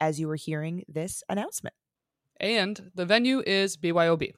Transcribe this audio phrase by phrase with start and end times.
[0.00, 1.74] as you were hearing this announcement.
[2.38, 4.32] And the venue is BYOB.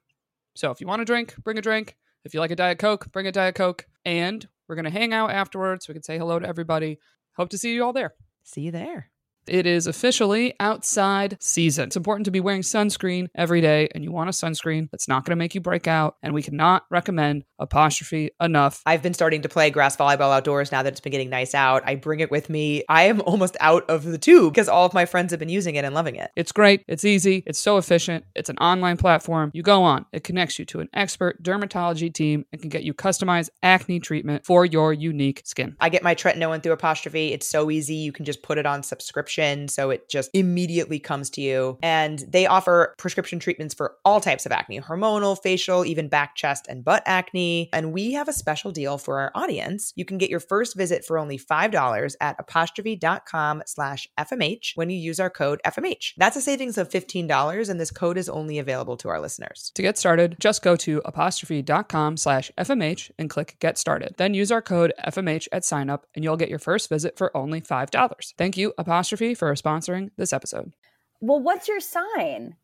[0.54, 1.96] So if you want a drink, bring a drink.
[2.24, 3.86] If you like a Diet Coke, bring a Diet Coke.
[4.04, 5.88] And we're going to hang out afterwards.
[5.88, 6.98] We can say hello to everybody.
[7.36, 8.14] Hope to see you all there.
[8.42, 9.10] See you there.
[9.48, 11.86] It is officially outside season.
[11.86, 15.24] It's important to be wearing sunscreen every day, and you want a sunscreen that's not
[15.24, 16.16] going to make you break out.
[16.22, 18.82] And we cannot recommend apostrophe enough.
[18.86, 21.82] I've been starting to play grass volleyball outdoors now that it's been getting nice out.
[21.86, 22.84] I bring it with me.
[22.88, 25.74] I am almost out of the tube because all of my friends have been using
[25.74, 26.30] it and loving it.
[26.36, 26.84] It's great.
[26.86, 27.42] It's easy.
[27.46, 28.24] It's so efficient.
[28.34, 29.50] It's an online platform.
[29.54, 32.94] You go on, it connects you to an expert dermatology team and can get you
[32.94, 35.76] customized acne treatment for your unique skin.
[35.80, 37.32] I get my tretinoin through apostrophe.
[37.32, 37.94] It's so easy.
[37.94, 39.37] You can just put it on subscription.
[39.68, 41.78] So it just immediately comes to you.
[41.82, 46.66] And they offer prescription treatments for all types of acne hormonal, facial, even back, chest,
[46.68, 47.68] and butt acne.
[47.72, 49.92] And we have a special deal for our audience.
[49.96, 54.96] You can get your first visit for only $5 at apostrophe.com slash FMH when you
[54.96, 56.14] use our code FMH.
[56.16, 59.72] That's a savings of $15, and this code is only available to our listeners.
[59.74, 64.14] To get started, just go to apostrophe.com slash FMH and click Get Started.
[64.16, 67.36] Then use our code FMH at sign up, and you'll get your first visit for
[67.36, 68.34] only $5.
[68.36, 70.72] Thank you, Apostrophe, for sponsoring this episode.
[71.20, 72.56] Well, what's your sign?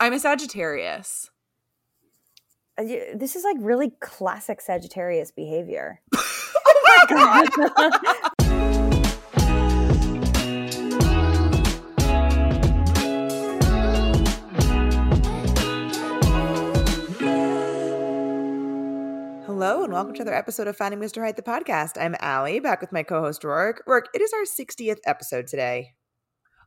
[0.00, 1.30] I'm a Sagittarius.
[2.76, 2.82] Uh,
[3.14, 6.00] This is like really classic Sagittarius behavior.
[6.14, 8.30] oh my god.
[19.66, 21.22] Hello and welcome to another episode of Finding Mr.
[21.22, 21.92] Height, the podcast.
[21.98, 23.82] I'm Allie, back with my co-host Rourke.
[23.86, 25.94] Rourke, it is our 60th episode today.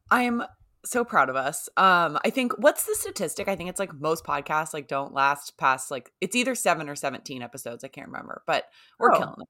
[0.09, 0.41] I'm
[0.83, 1.69] so proud of us.
[1.77, 3.47] Um, I think what's the statistic?
[3.47, 6.95] I think it's like most podcasts like don't last past like it's either seven or
[6.95, 7.83] seventeen episodes.
[7.83, 8.63] I can't remember, but
[8.97, 9.47] we're Oh, killing it.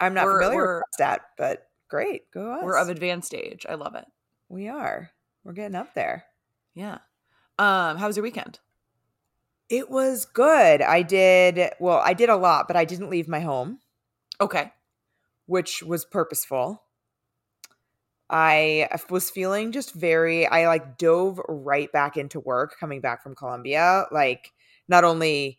[0.00, 2.28] I'm not We're- familiar we're- with that but great.
[2.32, 2.64] Go us.
[2.64, 3.64] We're of advanced age.
[3.68, 4.06] I love it.
[4.48, 5.10] we are.
[5.44, 6.24] We're getting up there.
[6.74, 6.98] Yeah.
[7.60, 8.58] Um, how was your weekend?
[9.68, 10.80] It was good.
[10.82, 13.80] I did, well, I did a lot, but I didn't leave my home,
[14.40, 14.72] Okay.
[15.46, 16.82] which was purposeful.
[18.30, 23.34] I was feeling just very, I like dove right back into work coming back from
[23.34, 24.06] Colombia.
[24.10, 24.52] Like,
[24.86, 25.58] not only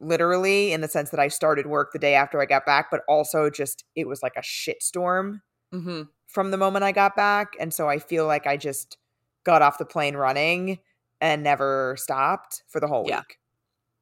[0.00, 3.02] literally in the sense that I started work the day after I got back, but
[3.08, 5.40] also just it was like a shitstorm
[5.74, 6.02] Mm-hmm.
[6.26, 7.54] from the moment I got back.
[7.58, 8.98] And so I feel like I just
[9.44, 10.78] got off the plane running
[11.22, 13.20] and never stopped for the whole Yeah.
[13.20, 13.38] week.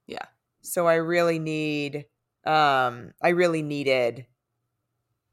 [0.08, 0.24] Yeah.
[0.62, 2.06] So I really need
[2.44, 4.26] um I really needed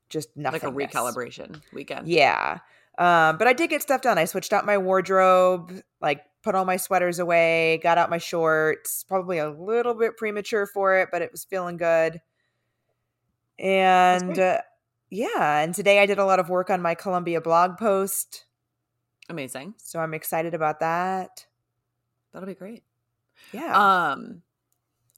[0.10, 0.76] just nothing.
[0.76, 2.08] Like a recalibration weekend.
[2.08, 2.60] Yeah.
[2.98, 4.18] Um, but I did get stuff done.
[4.18, 9.04] I switched out my wardrobe, like put all my sweaters away, got out my shorts,
[9.04, 12.22] probably a little bit premature for it, but it was feeling good.
[13.60, 14.62] And uh,
[15.10, 18.46] yeah, and today I did a lot of work on my Colombia blog post.
[19.30, 19.76] Amazing.
[19.78, 21.47] So I'm excited about that.
[22.38, 22.84] That'll be great.
[23.52, 24.12] Yeah.
[24.12, 24.44] Um,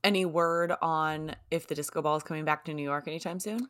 [0.05, 3.67] any word on if the disco ball is coming back to New York anytime soon?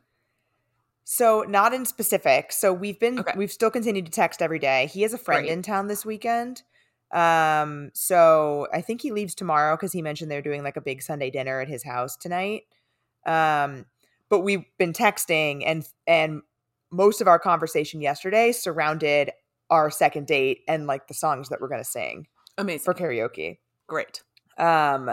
[1.02, 2.52] So not in specific.
[2.52, 3.32] So we've been Okay.
[3.34, 4.86] we've still continued to text every day.
[4.92, 6.62] He has a friend in town this weekend.
[7.10, 11.02] Um so I think he leaves tomorrow cuz he mentioned they're doing like a big
[11.02, 12.62] Sunday dinner at his house tonight.
[13.26, 13.86] Um
[14.28, 16.42] but we've been texting and and
[16.92, 19.32] most of our conversation yesterday surrounded
[19.70, 22.28] our second date and like the songs that we're going to sing
[22.60, 22.84] Amazing.
[22.84, 23.58] for karaoke.
[23.86, 24.22] Great.
[24.58, 25.10] Um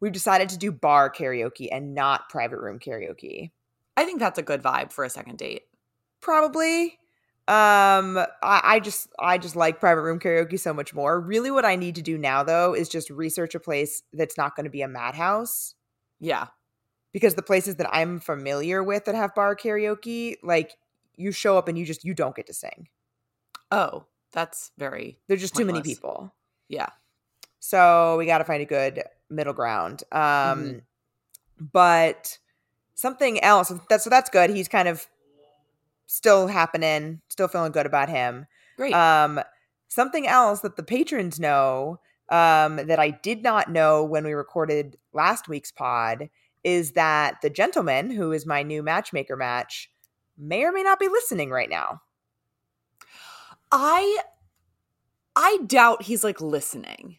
[0.00, 3.50] we've decided to do bar karaoke and not private room karaoke.
[3.96, 5.62] I think that's a good vibe for a second date.
[6.20, 6.98] probably
[7.48, 11.64] um I, I just i just like private room karaoke so much more really what
[11.64, 14.70] i need to do now though is just research a place that's not going to
[14.70, 15.74] be a madhouse
[16.20, 16.48] Yeah.
[17.12, 20.76] because the places that i'm familiar with that have bar karaoke like
[21.16, 22.88] you show up and you just you don't get to sing
[23.72, 26.34] Oh, that's very there's just too many people
[26.70, 26.88] yeah.
[27.58, 30.82] so we got to find a good middle ground um Mhm.
[31.72, 32.38] but
[32.94, 35.06] something else that's so that's good he's kind of
[36.06, 38.46] still happening still feeling good about him
[38.76, 38.94] Great.
[38.94, 39.40] Um,
[39.88, 42.00] something else that the patrons know
[42.30, 46.30] um, that I did not know when we recorded last week's pod
[46.64, 49.90] is that the gentleman who is my new matchmaker match
[50.38, 52.00] may or may not be listening right now.
[53.72, 54.18] I
[55.40, 57.16] I doubt he's like listening.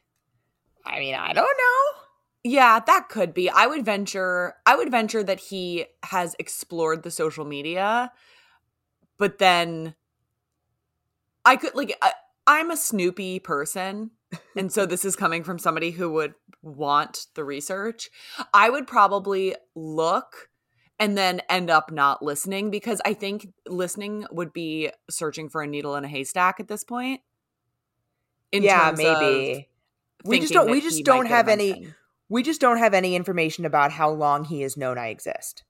[0.86, 2.02] I mean, I don't know.
[2.44, 3.50] Yeah, that could be.
[3.50, 8.12] I would venture I would venture that he has explored the social media,
[9.18, 9.96] but then
[11.46, 12.14] I could like I,
[12.46, 14.12] I'm a Snoopy person,
[14.56, 18.10] and so this is coming from somebody who would want the research.
[18.54, 20.50] I would probably look
[21.00, 25.68] and then end up not listening because I think listening would be searching for a
[25.68, 27.22] needle in a haystack at this point.
[28.52, 29.70] Yeah, maybe.
[30.24, 30.70] We just don't.
[30.70, 31.88] We just don't have any.
[32.30, 35.64] We just don't have any information about how long he has known I exist.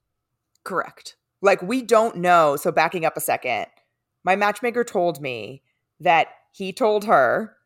[0.64, 1.16] Correct.
[1.40, 2.56] Like we don't know.
[2.56, 3.66] So backing up a second,
[4.24, 5.62] my matchmaker told me
[6.00, 7.56] that he told her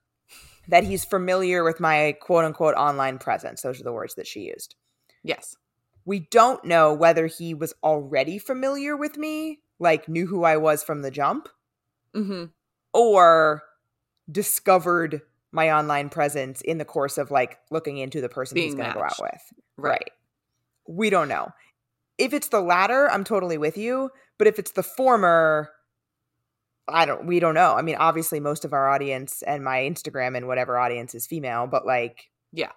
[0.68, 3.62] that he's familiar with my quote unquote online presence.
[3.62, 4.74] Those are the words that she used.
[5.22, 5.56] Yes.
[6.04, 10.82] We don't know whether he was already familiar with me, like knew who I was
[10.82, 11.48] from the jump,
[12.14, 12.44] Mm-hmm.
[12.94, 13.62] or
[14.30, 18.88] discovered my online presence in the course of like looking into the person he's going
[18.88, 19.52] to go out with.
[19.76, 20.10] Right.
[20.88, 21.50] We don't know.
[22.18, 24.10] If it's the latter, I'm totally with you.
[24.38, 25.70] But if it's the former,
[26.88, 27.74] I don't, we don't know.
[27.74, 31.66] I mean, obviously, most of our audience and my Instagram and whatever audience is female,
[31.66, 32.72] but like, Yeah.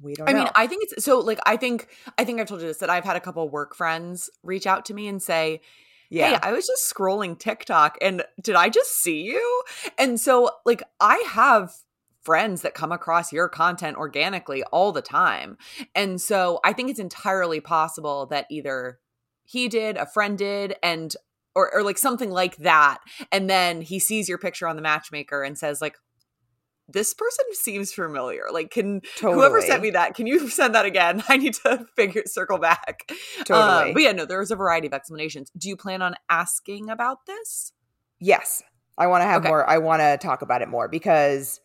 [0.00, 0.38] we don't I know.
[0.44, 2.90] mean, I think it's so like I think I think I've told you this that
[2.90, 5.60] I've had a couple work friends reach out to me and say,
[6.12, 6.30] yeah.
[6.30, 9.62] Hey, I was just scrolling TikTok and did I just see you?
[9.98, 11.72] And so, like, I have
[12.22, 15.56] friends that come across your content organically all the time.
[15.94, 19.00] And so I think it's entirely possible that either
[19.44, 21.16] he did, a friend did, and
[21.54, 22.98] or, or like something like that.
[23.30, 25.96] And then he sees your picture on the matchmaker and says, like,
[26.92, 28.44] this person seems familiar.
[28.52, 31.22] Like, can whoever sent me that, can you send that again?
[31.28, 33.10] I need to figure circle back.
[33.44, 33.88] Totally.
[33.88, 35.50] Um, but yeah, no, there was a variety of explanations.
[35.56, 37.72] Do you plan on asking about this?
[38.20, 38.62] Yes.
[38.98, 39.48] I want to have Okay.
[39.48, 41.60] more I want to talk about it more because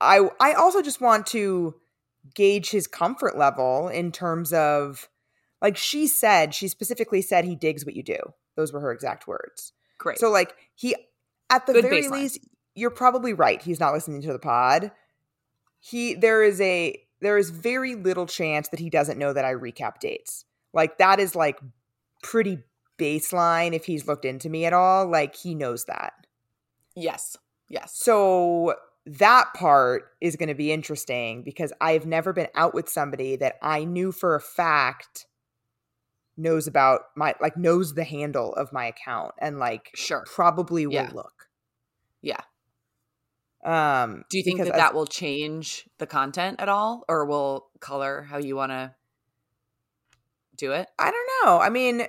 [0.00, 1.74] I I also just want to
[2.34, 5.08] gauge his comfort level in terms of
[5.60, 8.18] like she said, she specifically said he digs what you do.
[8.56, 9.72] Those were her exact words.
[9.98, 10.18] Great.
[10.18, 10.96] So like he
[11.50, 12.10] at the Good very baseline.
[12.12, 12.38] least
[12.74, 13.60] you're probably right.
[13.62, 14.90] He's not listening to the pod.
[15.80, 19.52] He there is a there is very little chance that he doesn't know that I
[19.54, 20.44] recap dates.
[20.72, 21.60] Like that is like
[22.22, 22.58] pretty
[22.98, 25.06] baseline if he's looked into me at all.
[25.08, 26.12] Like he knows that.
[26.94, 27.36] yes.
[27.68, 27.92] Yes.
[27.96, 28.74] So
[29.06, 33.56] that part is going to be interesting because I've never been out with somebody that
[33.62, 35.26] I knew for a fact
[36.36, 40.22] knows about my like knows the handle of my account and like Sure.
[40.26, 41.10] probably will Yeah.
[41.14, 41.48] look.
[42.20, 42.40] Yeah.
[43.64, 47.68] Um Do you think that as- that will change the content at all or will
[47.80, 48.94] color how you want to
[50.56, 50.88] do it?
[50.98, 51.58] I don't know.
[51.60, 52.02] I mean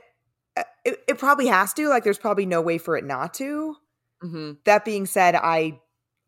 [0.55, 3.75] uh, it, it probably has to like there's probably no way for it not to.
[4.23, 4.51] Mm-hmm.
[4.65, 5.79] That being said, I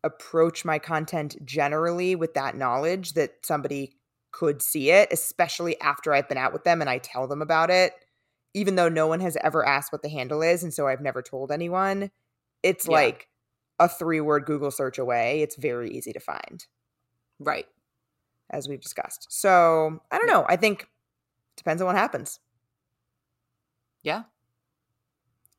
[0.04, 3.94] approach my content generally with that knowledge that somebody
[4.32, 7.70] could see it, especially after I've been out with them and I tell them about
[7.70, 7.92] it.
[8.52, 11.22] Even though no one has ever asked what the handle is, and so I've never
[11.22, 12.10] told anyone,
[12.62, 12.92] it's Yeah.
[12.94, 13.28] like
[13.78, 15.42] a three word Google search away.
[15.42, 16.64] It's very easy to find,
[17.38, 17.66] Right.
[18.50, 19.26] as we've discussed.
[19.30, 20.44] So I don't know.
[20.48, 20.88] I think
[21.56, 22.40] depends on what happens.
[24.02, 24.24] Yeah.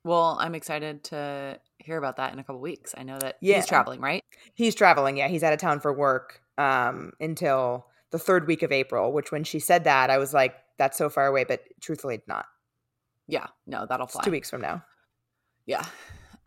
[0.03, 2.93] Well, I'm excited to hear about that in a couple weeks.
[2.97, 3.57] I know that Yeah.
[3.57, 4.23] he's traveling, right?
[4.53, 5.17] He's traveling.
[5.17, 9.11] Yeah, he's out of town for work um, until the third week of April.
[9.11, 12.27] Which, when she said that, I was like, "That's so far away," but truthfully, it's
[12.27, 12.45] not.
[13.27, 13.47] Yeah.
[13.65, 14.23] No, that'll It's fly.
[14.23, 14.83] two weeks from now.
[15.65, 15.85] Yeah.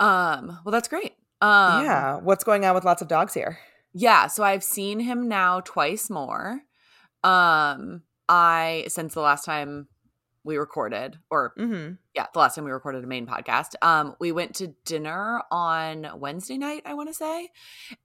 [0.01, 1.15] Um, well, that's great.
[1.41, 2.17] Um, yeah.
[2.17, 3.59] What's going on with lots of dogs here?
[3.93, 6.61] Yeah, so I've seen him now twice more.
[7.25, 9.89] Um I since the last time
[10.45, 11.95] we recorded or Mm-hmm.
[12.15, 13.75] yeah, the last time we recorded a main podcast.
[13.83, 17.49] Um we went to dinner on Wednesday night, I want to say,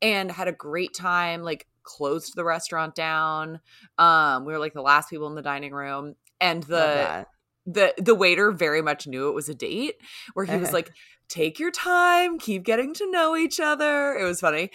[0.02, 3.60] and had a great time like closed the restaurant down.
[3.98, 7.26] Um we were like the last people in the dining room and the
[7.66, 9.96] the the waiter very much knew it was a date
[10.34, 10.78] where he was uh-huh.
[10.78, 10.92] like
[11.28, 14.70] take your time keep getting to know each other it was funny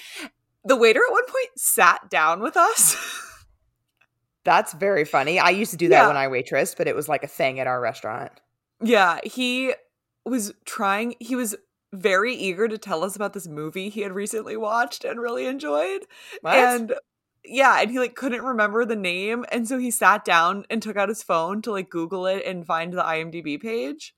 [0.64, 2.96] the waiter at one point sat down with us
[4.42, 5.38] That's very funny.
[5.38, 6.08] I used to do that Yeah.
[6.08, 8.32] when I waitressed, but it was like a thing at our restaurant.
[8.82, 9.74] yeah he
[10.24, 11.54] was trying he was
[11.92, 16.02] very eager to tell us about this movie he had recently watched and really enjoyed
[16.40, 16.54] What?
[16.56, 16.94] and
[17.44, 20.96] yeah and he like couldn't remember the name and so he sat down and took
[20.96, 24.14] out his phone to like google it and find the imdb page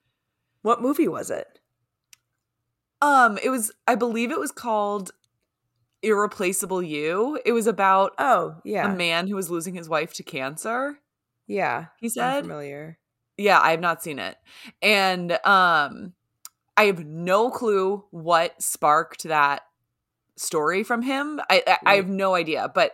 [0.62, 1.58] what movie was it?
[3.00, 5.10] Um, it was I believe it was called
[6.02, 7.40] Irreplaceable You.
[7.44, 8.92] It was about Oh, yeah.
[8.92, 10.98] a man who was losing his wife to cancer.
[11.48, 11.86] yeah.
[11.98, 12.98] He said, familiar.
[13.36, 14.36] "Yeah, I have not seen it."
[14.80, 16.12] And um
[16.76, 19.62] I have no clue what sparked that
[20.36, 21.40] story from him.
[21.50, 22.92] I I, I have no idea, but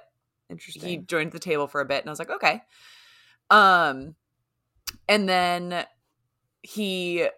[0.50, 0.83] Interesting.
[0.83, 2.62] he joined the table for a bit and I was like, okay.
[3.50, 4.14] Um
[5.09, 5.85] and then
[6.62, 7.28] he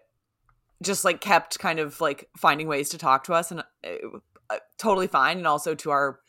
[0.81, 4.17] just like kept kind of like finding ways to talk to us and uh,
[4.49, 6.19] uh, totally fine and also to our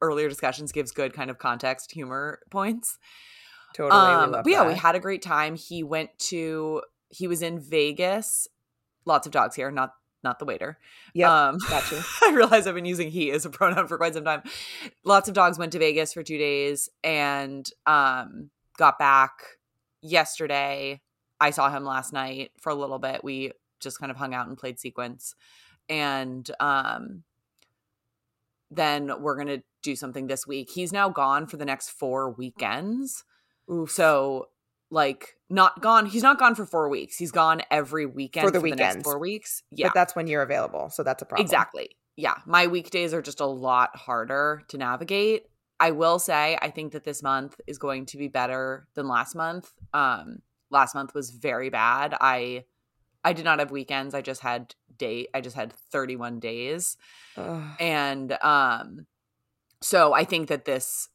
[0.00, 2.98] earlier discussions gives good kind of context humor points.
[3.74, 4.00] totally.
[4.00, 5.56] Um but yeah, we had a great time.
[5.56, 8.48] He went to he was in Vegas.
[9.04, 9.90] Lots of dogs here, not
[10.22, 10.78] not the waiter.
[11.14, 12.00] Yeah, Um, got you.
[12.22, 14.42] I realize I've been using he as a pronoun for quite some time.
[15.04, 19.32] Lots of dogs went to Vegas for two days and um, got back
[20.00, 21.00] yesterday.
[21.40, 23.24] I saw him last night for a little bit.
[23.24, 25.34] We just kind of hung out and played sequence.
[25.88, 27.24] And um,
[28.70, 30.70] then we're going to do something this week.
[30.70, 33.24] He's now gone for the next four weekends.
[33.70, 33.90] Oof.
[33.90, 34.48] So,
[34.90, 36.06] like, not gone.
[36.06, 37.16] He's not gone for four weeks.
[37.16, 39.04] He's gone every weekend For the next weekends.
[39.04, 39.62] four weeks.
[39.70, 39.88] Yeah.
[39.88, 41.44] But that's when you're available, so that's a problem.
[41.44, 41.90] Exactly.
[42.16, 42.34] Yeah.
[42.46, 45.44] My weekdays are just a lot harder to navigate.
[45.78, 49.34] I will say I think that this month is going to be better than last
[49.34, 49.72] month.
[49.92, 50.38] Um
[50.70, 52.14] last month was very bad.
[52.20, 52.64] I
[53.24, 54.14] I did not have weekends.
[54.14, 56.96] I just had day I just had 31 days.
[57.36, 57.62] Ugh.
[57.80, 59.06] And um
[59.80, 61.08] so I think that this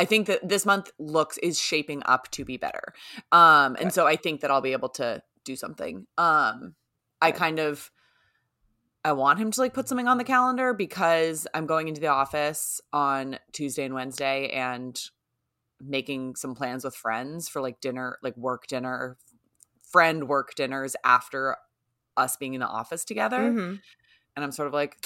[0.00, 2.94] I think that this month looks is shaping up to be better.
[3.30, 6.06] Um and so I think that I'll be able to do something.
[6.16, 6.74] Um
[7.20, 7.90] I kind of
[9.04, 12.08] I want him to like put something on the calendar because I'm going into the
[12.08, 15.00] office on Tuesday and Wednesday and
[15.80, 19.16] making some plans with friends for like dinner, like work dinner,
[19.82, 21.56] friend work dinners after
[22.16, 23.38] us being in the office together.
[23.38, 23.80] Mhm.
[24.36, 24.96] And I'm sort of like,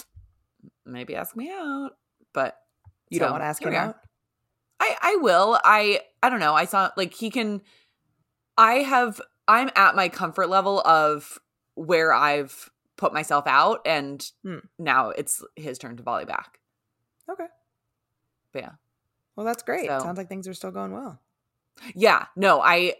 [0.84, 1.92] maybe ask me out.
[2.32, 2.58] But
[3.10, 3.96] You don't want to ask him out?
[4.84, 5.58] I I will.
[5.64, 6.54] I I don't know.
[6.54, 7.62] I saw like he can
[8.58, 11.38] I have I'm at my comfort level of
[11.74, 14.58] where I've put myself out and Hmm.
[14.78, 16.60] now it's his turn to volley back.
[17.30, 17.46] Okay.
[18.52, 18.70] But yeah.
[19.36, 19.86] Well, that's great.
[19.86, 21.20] So- Sounds like things are still going well.
[21.94, 22.94] Yeah, no, I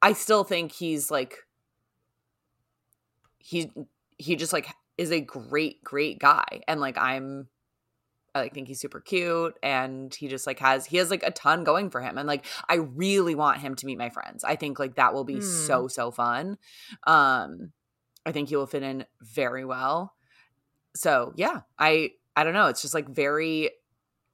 [0.00, 1.38] I still think he's like
[3.38, 3.70] he
[4.18, 7.48] he just like is a great great guy and like I'm
[8.34, 11.30] I like think he's super cute and he just like has he has like a
[11.30, 14.42] ton going for him and like I really want him to meet my friends.
[14.42, 15.40] I think like that will be Hmm.
[15.40, 16.58] so so fun.
[17.06, 17.72] Um
[18.26, 20.14] I think he will fit in very well.
[20.96, 23.70] So, yeah, I I don't know, it's just like very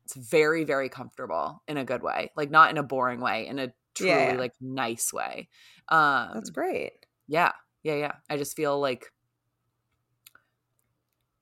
[0.05, 2.31] it's very very comfortable in a good way.
[2.37, 4.35] Like not in a boring way, in a truly Yeah.
[4.39, 5.49] like nice way.
[5.89, 6.93] Um That's great.
[7.27, 7.53] yeah.
[7.83, 8.13] Yeah, yeah.
[8.29, 9.11] I just feel like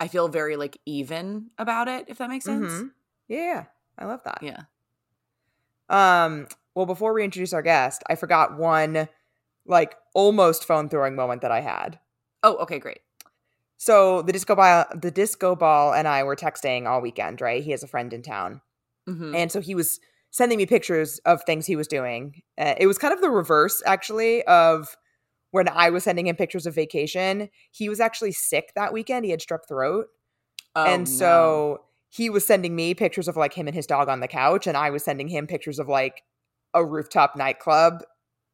[0.00, 2.72] I feel very like even about it, if that makes sense.
[2.72, 2.90] Mhm.
[3.28, 3.64] Yeah, yeah,
[3.98, 4.38] I love that.
[4.42, 4.62] Yeah.
[5.88, 9.08] Um, well, before we introduce our guest, I forgot one
[9.66, 11.98] like almost phone throwing moment that I had.
[12.42, 13.00] Oh, okay, great.
[13.78, 17.40] So the disco ball, the disco ball, and I were texting all weekend.
[17.40, 18.60] Right, he has a friend in town,
[19.06, 20.00] hmm and so he was
[20.30, 22.42] sending me pictures of things he was doing.
[22.58, 24.96] Uh, it was kind of the reverse, actually, of
[25.50, 27.48] when I was sending him pictures of vacation.
[27.70, 29.24] He was actually sick that weekend.
[29.24, 30.06] He had strep throat,
[30.74, 31.16] Oh, and no.
[31.18, 31.78] so
[32.10, 34.76] he was sending me pictures of like him and his dog on the couch, and
[34.76, 36.22] I was sending him pictures of like
[36.74, 38.02] a rooftop nightclub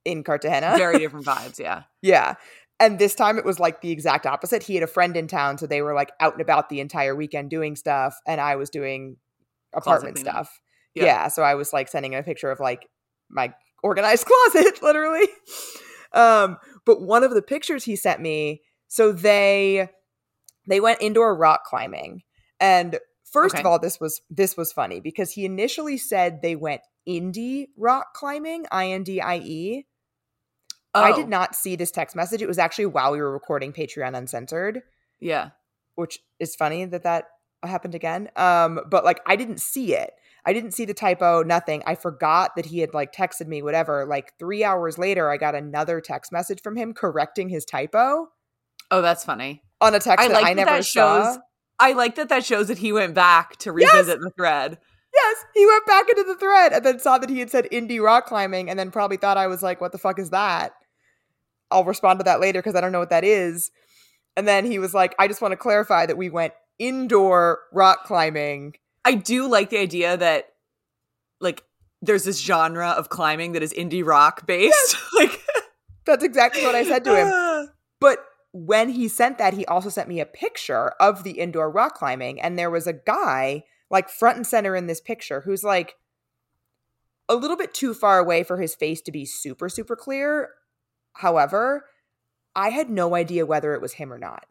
[0.04, 0.74] in Cartagena.
[0.76, 1.58] very different vibes.
[1.58, 1.82] Yeah.
[2.02, 2.34] yeah.
[2.80, 4.62] And this time it was like the exact opposite.
[4.62, 7.14] He had a friend in town, so they were like out and about the entire
[7.14, 9.16] weekend doing stuff, and I was doing
[9.74, 10.60] apartment stuff.
[10.94, 11.04] Yeah.
[11.04, 11.28] Yeah.
[11.28, 12.88] So I was like sending him a picture of like
[13.30, 15.26] my organized closet, literally.
[16.12, 19.88] Um, but one of the pictures he sent me, so they
[20.66, 22.22] they went indoor rock climbing.
[22.60, 26.82] And first of all, this was this was funny because he initially said they went
[27.08, 29.86] indie rock climbing, I N D I E.
[30.94, 32.40] I Oh, did not see this text message.
[32.40, 34.82] It was actually while we were recording Patreon Uncensored,
[35.18, 35.50] Yeah.
[35.96, 37.24] which is funny that that
[37.64, 38.30] happened again.
[38.36, 40.12] Um, but like I didn't see it.
[40.46, 41.82] I didn't see the typo, nothing.
[41.86, 44.04] I forgot that he had like texted me, whatever.
[44.06, 48.28] Like three hours later, I got another text message from him correcting his typo
[48.90, 49.62] Oh, that's funny.
[49.80, 51.24] on a text I that like I that never that saw.
[51.32, 51.38] shows-
[51.80, 53.92] I like that that shows that he went back to Yes!
[53.92, 54.78] revisit the thread.
[55.12, 58.02] Yes, he went back into the thread and then saw that he had said indie
[58.02, 60.72] rock climbing and then probably thought I was like, what the fuck is that?
[61.70, 63.70] I'll respond to that later because I don't know what that is.
[64.36, 68.04] And then he was like, I just want to clarify that we went indoor rock
[68.04, 68.74] climbing.
[69.04, 70.52] I do like the idea that
[71.40, 71.62] like
[72.02, 74.96] there's this genre of climbing that is indie rock based.
[75.18, 75.40] like
[76.04, 77.68] That's exactly what I said to him.
[78.00, 78.18] But
[78.52, 82.38] when he sent that, he also sent me a picture of the indoor rock climbing.
[82.38, 85.94] And there was a guy, like front and center in this picture, who's like
[87.28, 90.50] a little bit too far away for his face to be super, super clear.
[91.14, 91.86] However,
[92.54, 94.44] I had no idea whether it was him or not.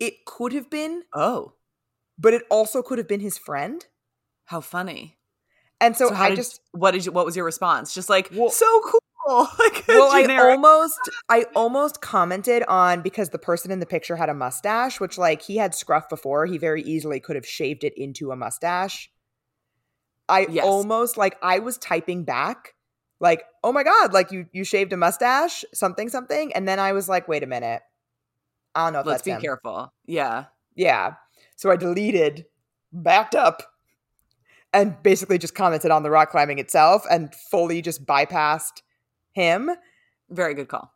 [0.00, 1.52] it could have been, Oh,
[2.18, 3.86] but it also could have been his friend.
[4.46, 5.18] how funny.
[5.80, 7.94] And so, how I did- just what did you what was your response?
[7.94, 9.00] Just like Well- so cool.
[9.58, 10.98] like well, I almost
[11.28, 15.42] I almost commented on because the person in the picture had a mustache, which like
[15.42, 19.10] he had scruff before, he very easily could have shaved it into a mustache.
[20.30, 20.64] I Yes.
[20.64, 22.74] almost like I was typing back
[23.20, 26.92] like, "Oh my god, like you you shaved a mustache, something something." And then I
[26.92, 27.82] was like, "Wait a minute.
[28.74, 29.92] I don't know if Let's that's be him." careful.
[30.06, 30.46] Yeah.
[30.74, 31.14] Yeah.
[31.58, 32.46] So I deleted,
[32.92, 33.64] backed up,
[34.72, 38.82] and basically just commented on the rock climbing itself and fully just bypassed
[39.32, 39.70] him.
[40.30, 40.94] Very good call.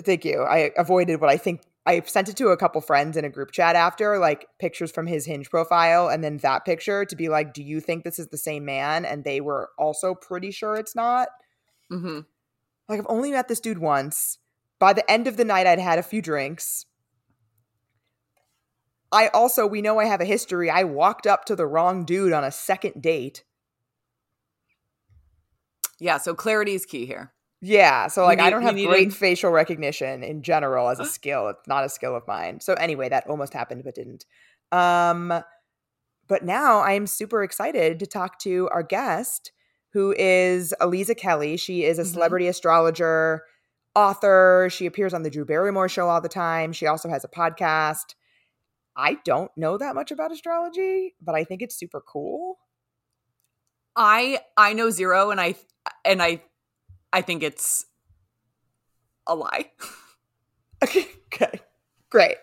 [0.00, 0.42] Thank you.
[0.42, 3.52] I avoided what I think I sent it to a couple friends in a group
[3.52, 7.54] chat after, like pictures from his hinge profile, and then that picture to be like,
[7.54, 9.04] do you think this is the same man?
[9.04, 11.28] And they were also pretty sure it's not.
[11.92, 12.20] Mm-hmm.
[12.88, 14.38] Like, I've only met this dude once.
[14.80, 16.86] By the end of the night, I'd had a few drinks.
[19.12, 20.68] I also, we know I have a history.
[20.68, 23.44] I walked up to the wrong dude on a second date.
[25.98, 26.18] Yeah.
[26.18, 27.32] So clarity is key here.
[27.62, 31.48] Yeah, so like I don't have great facial recognition in general as a skill.
[31.48, 32.60] It's not a skill of mine.
[32.60, 34.26] So anyway, that almost happened but didn't.
[34.72, 35.32] Um
[36.28, 39.52] but now I am super excited to talk to our guest
[39.94, 41.56] who is Eliza Kelly.
[41.56, 42.12] She is a Mhm.
[42.12, 43.44] celebrity astrologer,
[43.94, 44.68] author.
[44.70, 46.74] She appears on the Drew Barrymore show all the time.
[46.74, 48.14] She also has a podcast.
[48.96, 52.58] I don't know that much about astrology, but I think it's super cool.
[53.94, 55.54] I I know zero, and I
[56.04, 56.42] and I
[57.12, 57.86] I think it's
[59.26, 59.70] a lie.
[60.82, 61.60] Okay, okay,
[62.10, 62.36] great.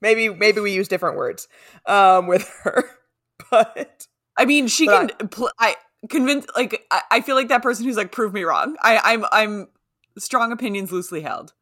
[0.00, 1.48] Maybe maybe we use different words
[1.86, 2.84] um, with her,
[3.50, 5.08] but I mean, she can.
[5.30, 5.76] pl- I
[6.08, 6.46] convince.
[6.56, 8.76] Like, I, I feel like that person who's like, prove me wrong.
[8.80, 9.68] I, I'm, I'm
[10.16, 11.52] strong opinions loosely held.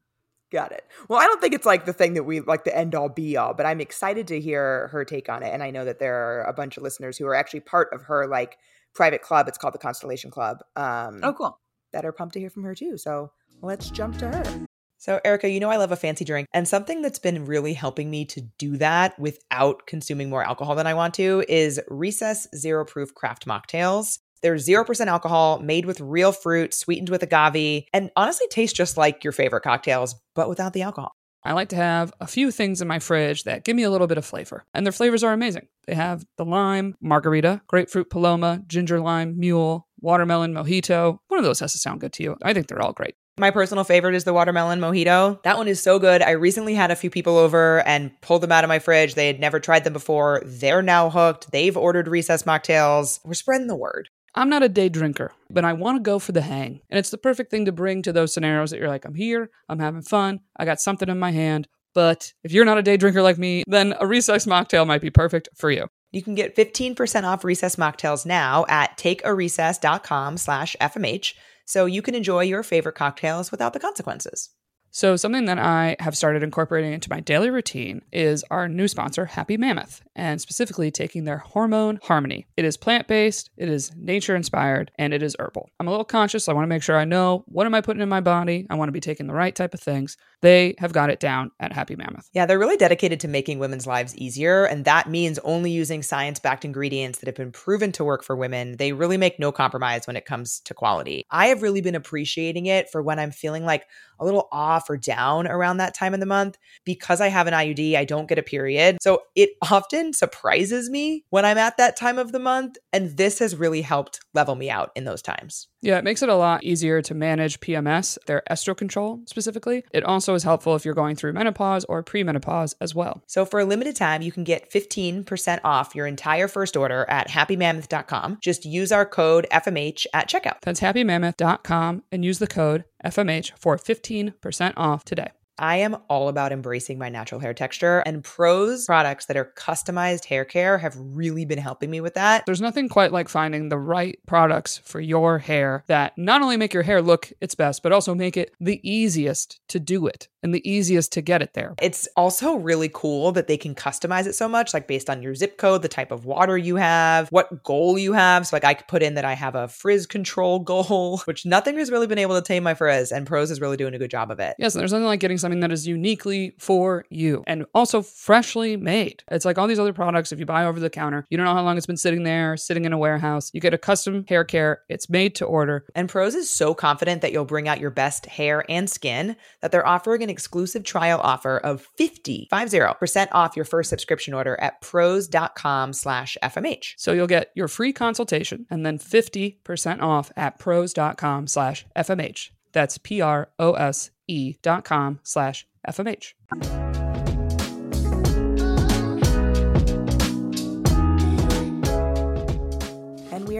[0.52, 0.84] Got it.
[1.08, 3.36] Well, I don't think it's like the thing that we like the end all be
[3.36, 6.14] all, but I'm excited to hear her take on it, and I know that there
[6.14, 8.58] are a bunch of listeners who are actually part of her like
[8.94, 9.48] private club.
[9.48, 10.58] It's called the Constellation Club.
[10.76, 11.58] Um, Oh, cool.
[11.92, 12.96] that are pumped to hear from her too.
[12.98, 13.30] So
[13.62, 14.66] let's jump to her.
[14.98, 18.10] So, Erica, you know I love a fancy drink, and something that's been really helping
[18.10, 22.84] me to do that without consuming more alcohol than I want to is Recess Zero
[22.84, 24.18] Proof Craft Mocktails.
[24.42, 29.24] They're 0% alcohol, made with real fruit, sweetened with agave, and honestly taste just like
[29.24, 31.12] your favorite cocktails, but without the alcohol.
[31.44, 34.08] I like to have a few things in my fridge that give me a little
[34.08, 35.68] bit of flavor, and their flavors are amazing.
[35.86, 41.18] They have the lime, margarita, grapefruit paloma, ginger lime, mule, watermelon mojito.
[41.28, 42.36] One of those has to sound good to you.
[42.42, 43.14] I think they're all great.
[43.38, 45.42] My personal favorite is the watermelon mojito.
[45.42, 46.22] That one is so good.
[46.22, 49.14] I recently had a few people over and pulled them out of my fridge.
[49.14, 50.42] They had never tried them before.
[50.44, 51.52] They're now hooked.
[51.52, 53.20] They've ordered recess mocktails.
[53.24, 54.08] We're spreading the word.
[54.36, 56.80] I'm not a day drinker, but I want to go for the hang.
[56.90, 59.48] And it's the perfect thing to bring to those scenarios that you're like, I'm here,
[59.68, 61.66] I'm having fun, I got something in my hand.
[61.94, 65.08] But if you're not a day drinker like me, then a recess mocktail might be
[65.08, 65.86] perfect for you.
[66.12, 71.32] You can get 15% off recess mocktails now at takearecess.com slash FMH
[71.64, 74.50] so you can enjoy your favorite cocktails without the consequences.
[74.90, 79.26] So, something that I have started incorporating into my daily routine is our new sponsor,
[79.26, 82.46] Happy Mammoth, and specifically taking their hormone harmony.
[82.56, 85.68] It is plant based, it is nature inspired, and it is herbal.
[85.78, 86.48] I'm a little conscious.
[86.48, 88.66] I want to make sure I know what am I putting in my body.
[88.70, 90.16] I want to be taking the right type of things.
[90.40, 92.30] They have got it down at Happy Mammoth.
[92.32, 96.38] Yeah, they're really dedicated to making women's lives easier, and that means only using science
[96.38, 98.76] backed ingredients that have been proven to work for women.
[98.76, 101.24] They really make no compromise when it comes to quality.
[101.30, 103.86] I have really been appreciating it for when I'm feeling like
[104.18, 106.58] a little off or down around that time of the month.
[106.84, 108.98] Because I have an IUD, I don't get a period.
[109.00, 113.38] So it often surprises me when I'm at that time of the month, and this
[113.38, 115.68] has really helped level me out in those times.
[115.82, 119.84] Yeah, it makes it a lot easier to manage PMS, their estro control specifically.
[119.92, 123.22] It also is helpful if you're going through menopause or premenopause as well.
[123.26, 127.28] So for a limited time, you can get 15% off your entire first order at
[127.28, 128.38] happymammoth.com.
[128.40, 130.60] Just use our code FMH at checkout.
[130.62, 135.30] That's happymammoth.com and use the code FMH for 15% off today.
[135.58, 140.26] I am all about embracing my natural hair texture, and Prose products that are customized
[140.26, 142.44] hair care have really been helping me with that.
[142.46, 146.74] There's nothing quite like finding the right products for your hair that not only make
[146.74, 150.54] your hair look its best, but also make it the easiest to do it and
[150.54, 151.74] the easiest to get it there.
[151.82, 155.34] It's also really cool that they can customize it so much, like based on your
[155.34, 158.46] zip code, the type of water you have, what goal you have.
[158.46, 161.76] So, like, I could put in that I have a frizz control goal, which nothing
[161.78, 164.10] has really been able to tame my frizz, and Prose is really doing a good
[164.10, 164.54] job of it.
[164.58, 168.76] Yes, and there's nothing like getting something that is uniquely for you and also freshly
[168.76, 169.24] made.
[169.30, 171.54] It's like all these other products, if you buy over the counter, you don't know
[171.54, 173.50] how long it's been sitting there, sitting in a warehouse.
[173.52, 175.84] You get a custom hair care, it's made to order.
[175.96, 179.72] And Prose is so confident that you'll bring out your best hair and skin that
[179.72, 184.82] they're offering an exclusive trial offer of 50, 50% off your first subscription order at
[184.82, 186.92] prose.com slash FMH.
[186.98, 192.50] So you'll get your free consultation and then 50% off at prose.com slash FMH.
[192.72, 197.05] That's P-R-O-S-E dot com slash FMH.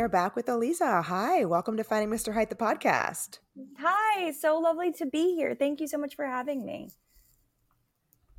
[0.06, 1.02] Are back with Eliza.
[1.02, 2.32] Hi, welcome to Finding Mr.
[2.32, 3.40] Height, the podcast.
[3.80, 5.56] Hi, so lovely to be here.
[5.56, 6.92] Thank you so much for having me.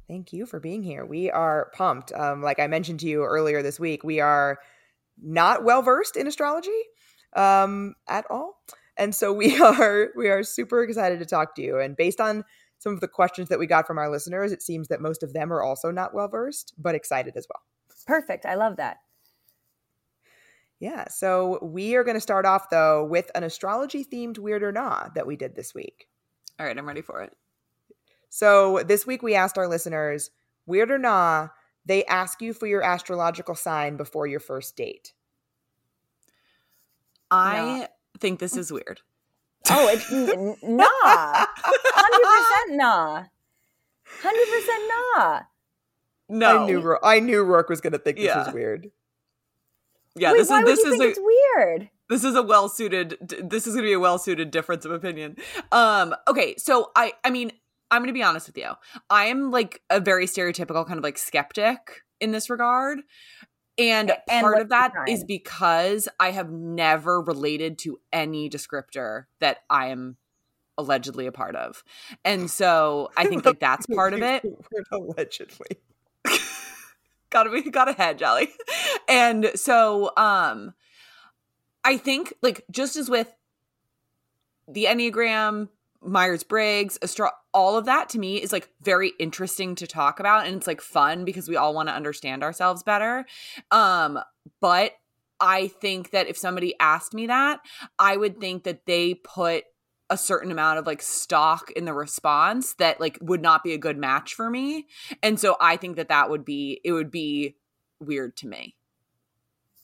[0.07, 1.05] Thank you for being here.
[1.05, 2.13] We are pumped.
[2.13, 4.59] Um, like I mentioned to you earlier this week, we are
[5.21, 6.71] not well versed in astrology
[7.35, 8.61] um, at all,
[8.95, 11.79] and so we are we are super excited to talk to you.
[11.79, 12.45] And based on
[12.77, 15.33] some of the questions that we got from our listeners, it seems that most of
[15.33, 17.63] them are also not well versed, but excited as well.
[18.05, 18.45] Perfect.
[18.45, 18.99] I love that.
[20.79, 21.07] Yeah.
[21.09, 25.15] So we are going to start off though with an astrology themed weird or not
[25.15, 26.07] that we did this week.
[26.59, 27.33] All right, I'm ready for it.
[28.29, 30.29] So this week we asked our listeners,
[30.65, 31.47] weird or nah,
[31.85, 35.13] they ask you for your astrological sign before your first date.
[37.31, 37.87] I
[38.19, 39.01] think this is weird.
[39.69, 41.45] Oh, it's n- nah.
[42.69, 43.23] 100% nah.
[44.21, 44.87] 100%
[45.17, 45.41] nah.
[46.29, 48.45] No, I knew Ro- I knew Rourke was going to think this Yeah.
[48.45, 48.91] was weird.
[50.17, 51.89] Yeah, Wait, this is this is a it's weird?
[52.09, 54.91] this is a well suited this is going to be a well suited difference of
[54.91, 55.37] opinion.
[55.71, 57.51] Um, okay, so I I mean
[57.91, 58.71] I'm going to be honest with you.
[59.09, 62.99] I am like a very stereotypical kind of like skeptic in this regard.
[63.77, 69.59] And, and part of that is because I have never related to any descriptor that
[69.69, 70.17] I am
[70.77, 71.83] allegedly a part of.
[72.25, 74.43] And so I think like that's part of it.
[74.91, 75.77] Allegedly.
[77.29, 78.49] gotta be gotta jolly
[79.07, 80.73] and so um
[81.83, 83.33] i think like just as with
[84.67, 85.69] the enneagram
[86.01, 90.55] myers-briggs astro all of that to me is like very interesting to talk about and
[90.55, 93.25] it's like fun because we all want to understand ourselves better.
[93.71, 94.19] Um
[94.61, 94.91] but
[95.39, 97.59] i think that if somebody asked me that
[97.99, 99.63] i would think that they put
[100.09, 103.77] a certain amount of like stock in the response that like would not be a
[103.77, 104.87] good match for me
[105.21, 107.55] and so i think that that would be it would be
[107.99, 108.75] weird to me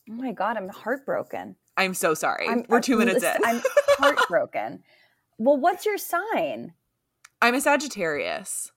[0.09, 1.55] Oh my God, I'm heartbroken.
[1.77, 3.62] i'm so sorry I'm, we're I'm- two minutes in I'm
[3.99, 4.83] heartbroken.
[5.38, 6.73] well, what's your sign?
[7.41, 8.71] i'm a sagittarius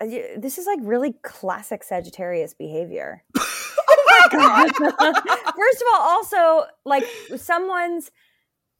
[0.00, 3.22] Uh, This is like really classic Sagittarius behavior.
[3.38, 5.14] oh my god
[5.56, 7.04] First of all, also like
[7.36, 8.10] someone's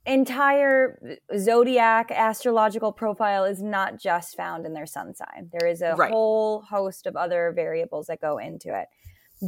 [0.06, 5.50] entire zodiac astrological profile is not just found in their sun sign.
[5.52, 6.10] There is a Right.
[6.10, 8.88] whole host of other variables that go into it.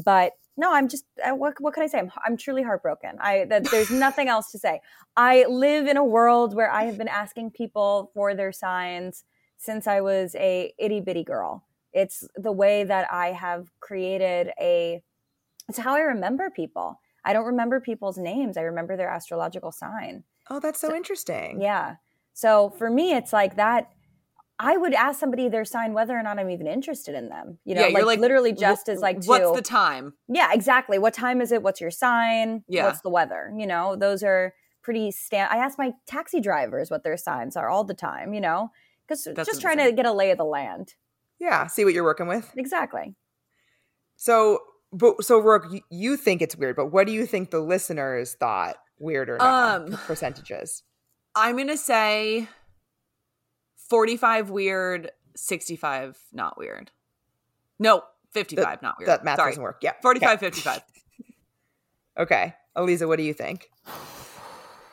[0.04, 1.98] But no, I'm just uh, what what can I say?
[1.98, 3.18] I'm I'm truly heartbroken.
[3.20, 4.80] I that there's nothing else to say.
[5.16, 9.24] I live in a world where I have been asking people for their signs
[9.58, 11.64] since I was a itty bitty girl.
[11.92, 15.02] It's the way that I have created a
[15.68, 17.00] it's how I remember people.
[17.26, 18.56] I don't remember people's names.
[18.56, 20.24] I remember their astrological sign.
[20.48, 21.60] Oh, that's so interesting.
[21.60, 21.96] Yeah.
[22.32, 23.90] So for me, it's like that.
[24.58, 27.58] I would ask somebody their sign whether or not I'm even interested in them.
[27.64, 30.98] You know, Yeah, like, you're like, literally just as like what's the time yeah, exactly.
[30.98, 31.62] What time is it?
[31.62, 32.64] What's your sign?
[32.68, 32.84] Yeah.
[32.86, 33.52] What's the weather?
[33.54, 35.50] You know, those are pretty stand.
[35.52, 38.32] I ask my taxi drivers what their signs are all the time.
[38.32, 38.70] You know,
[39.06, 40.94] because just trying to get a lay of the land.
[41.38, 42.50] Yeah, see what you're working with.
[42.56, 43.14] Exactly.
[44.16, 44.60] So,
[44.92, 48.34] but so Rourke, you, you think it's weird, but what do you think the listeners
[48.34, 49.80] thought weird or not?
[49.82, 50.82] Um, percentages.
[51.34, 52.48] i'm gonna say
[53.88, 56.90] 45 weird 65 not weird
[57.78, 59.78] no 55 not weird That math sorry doesn't work.
[59.82, 59.92] Yeah.
[60.02, 60.46] 45 Okay.
[60.46, 60.80] 55
[62.18, 62.54] Okay.
[62.76, 63.68] Eliza, what do you think?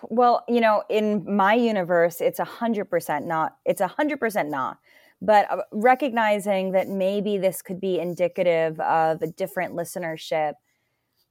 [0.03, 3.55] Well, you know, in my universe, it's a hundred percent not.
[3.65, 4.77] It's a hundred percent not.
[5.23, 10.55] But uh, recognizing that maybe this could be indicative of a different listenership,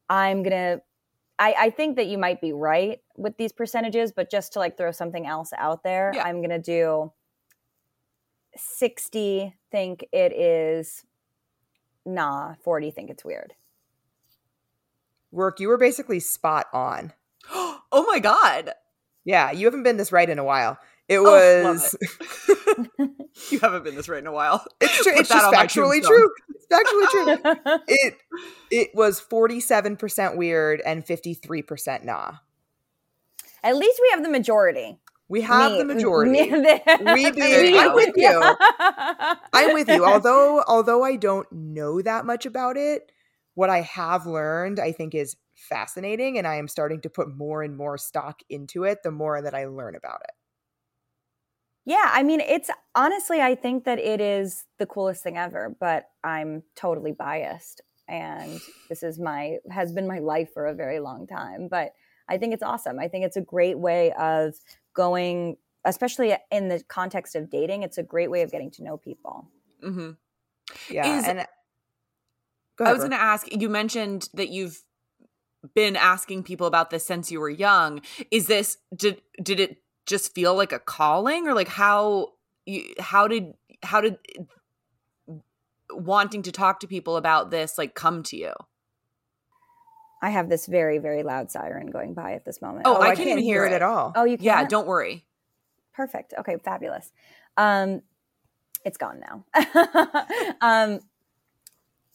[0.08, 0.80] I'm gonna.
[1.38, 4.76] I, I think that you might be right with these percentages, but just to like
[4.78, 6.24] throw something else out there, Yeah.
[6.24, 7.12] I'm gonna do
[8.56, 9.54] sixty.
[9.70, 11.04] Think it is
[12.06, 12.54] nah.
[12.64, 12.90] Forty.
[12.90, 13.52] Think it's weird.
[15.32, 17.12] Rourke, you were basically spot on.
[17.50, 18.72] oh my god
[19.24, 20.78] Yeah, you haven't been this right in a while.
[21.08, 21.96] It Oh, love was.
[23.50, 25.12] you haven't been this right in a while it's true.
[25.12, 26.30] Put It's that just factually true.
[26.54, 27.78] It's factually true.
[27.88, 28.14] It
[28.70, 32.34] it was forty seven percent weird and fifty three percent nah.
[33.62, 34.98] At least we have the majority.
[35.28, 36.30] We have Me- the majority.
[36.30, 37.78] me- the- We do.
[37.78, 38.42] I'm with you.
[38.42, 40.04] I'm I'm with you.
[40.04, 43.10] Although although I don't know that much about it,
[43.54, 47.62] what I have learned I think is fascinating and I am starting to put more
[47.62, 50.32] and more stock into it the more that I learn about it.
[51.84, 56.08] Yeah, I mean, it's honestly, I think that it is the coolest thing ever, but
[56.22, 57.80] I'm totally biased.
[58.08, 61.68] And this is my, has been my life for a very long time.
[61.68, 61.94] But
[62.28, 62.98] I think it's awesome.
[62.98, 64.54] I think it's a great way of
[64.94, 68.96] going, especially in the context of dating, it's a great way of getting to know
[68.96, 69.48] people.
[69.82, 70.10] Mm-hmm.
[70.90, 71.18] Yeah.
[71.18, 71.46] Is- and
[72.76, 73.46] Go I was going to ask.
[73.52, 74.82] You mentioned that you've
[75.74, 78.00] been asking people about this since you were young.
[78.30, 82.32] Is this did did it just feel like a calling, or like how
[82.66, 84.18] you how did how did
[85.90, 88.52] wanting to talk to people about this like come to you?
[90.24, 92.82] I have this very, very loud siren going by at this moment.
[92.86, 93.76] Oh, Oh, I I, can't even hear it it.
[93.76, 94.12] at all.
[94.14, 94.44] Oh, you can't?
[94.44, 95.24] Yeah, don't worry.
[95.94, 96.32] Perfect.
[96.38, 97.10] Okay, fabulous.
[97.56, 98.02] Um,
[98.84, 99.44] it's gone now.
[100.60, 101.00] um,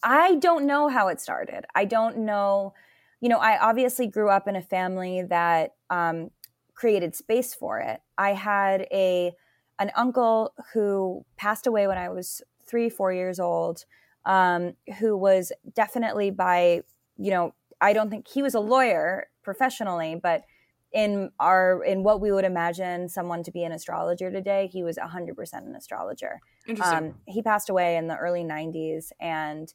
[0.02, 1.66] I don't know how it started.
[1.74, 2.72] I don't know.
[3.20, 6.30] You know, I obviously grew up in a family that um,
[6.78, 8.00] created space for it.
[8.16, 9.32] I had a
[9.80, 13.84] an uncle who passed away when I was three, four years old,
[14.24, 16.82] um, who was definitely by
[17.16, 20.44] you know I don't think he was a lawyer professionally, but
[20.92, 24.98] in our in what we would imagine someone to be an astrologer today, he was
[24.98, 26.38] 100% an astrologer.
[26.66, 26.98] Interesting.
[26.98, 29.72] Um, he passed away in the early 90s, and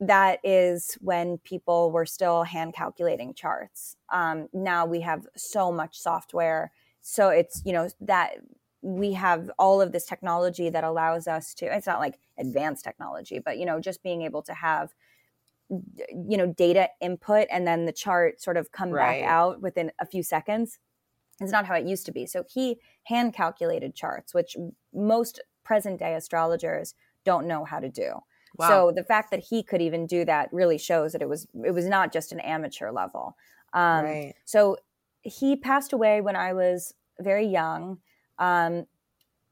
[0.00, 3.96] that is when people were still hand calculating charts.
[4.12, 8.36] Um, now we have so much software, so it's you know that
[8.82, 11.66] we have all of this technology that allows us to.
[11.66, 14.94] It's not like advanced technology, but you know just being able to have
[15.70, 19.22] you know data input and then the chart sort of come Right.
[19.22, 20.78] back out within a few seconds
[21.40, 24.56] is not how it used to be so he hand calculated charts which
[24.92, 26.94] most present day astrologers
[27.24, 28.14] don't know how to do
[28.56, 28.68] wow.
[28.68, 31.70] so the fact that he could even do that really shows that it was it
[31.72, 33.36] was not just an amateur level
[33.72, 34.34] um, right.
[34.44, 34.76] so
[35.22, 37.98] he passed away when I was very young.
[38.38, 38.86] Um,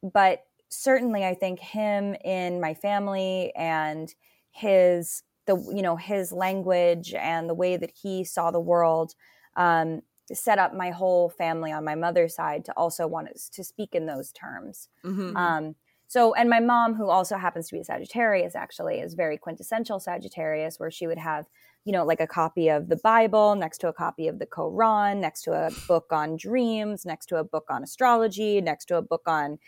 [0.03, 4.15] but certainly I think him in my family and
[4.51, 9.15] his the you know his language and the way that he saw the world
[9.57, 10.03] um,
[10.33, 13.95] set up my whole family on my mother's side to also want us to speak
[13.95, 14.89] in those terms.
[15.05, 15.37] Mhm.
[15.37, 15.75] Um,
[16.07, 20.01] so, and my mom, who also happens to be a Sagittarius, actually is very quintessential
[20.01, 21.47] Sagittarius, where she would have,
[21.85, 25.19] you know, like a copy of the Bible next to a copy of the Quran,
[25.19, 29.03] next to a book on dreams, next to a book on astrology, next to a
[29.03, 29.59] book on,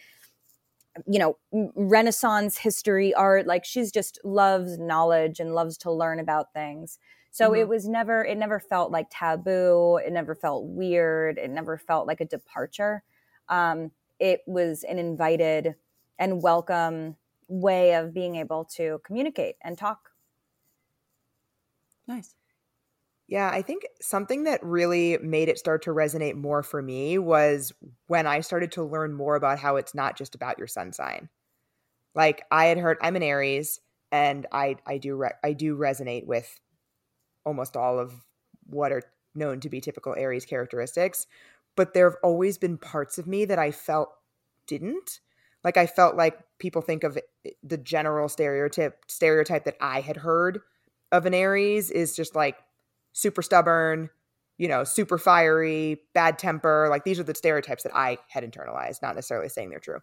[1.06, 1.38] you know,
[1.74, 3.46] Renaissance history, art.
[3.46, 6.98] Like she's just loves knowledge and loves to learn about things.
[7.32, 10.00] So it was never, it never felt like taboo.
[10.04, 11.38] It never felt weird.
[11.38, 13.04] It never felt like a departure.
[13.48, 15.76] Um, it was an invited
[16.18, 20.09] and welcome way of being able to communicate and talk.
[22.10, 22.34] Nice.
[23.28, 27.72] Yeah, I think something that really made it start to resonate more for me was
[28.08, 31.28] when I started to learn more about how it's not just about your sun sign.
[32.14, 33.80] Like I had heard I'm an Aries
[34.12, 36.60] and I I do re- I do resonate with
[37.44, 38.14] almost all of
[38.66, 39.02] what are
[39.34, 41.26] known to be typical Aries characteristics,
[41.76, 44.10] but there've always been parts of me that I felt
[44.66, 45.20] didn't.
[45.64, 50.18] Like I felt like people think of eh, the general stereotype stereotype that I had
[50.18, 50.60] heard
[51.12, 52.56] of an Aries is just like
[53.12, 54.10] super stubborn,
[54.58, 56.86] you know, super fiery, bad temper.
[56.90, 60.00] Like these are the stereotypes that I had internalized, not necessarily saying they're true.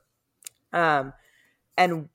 [0.74, 1.14] Um,
[1.78, 2.10] and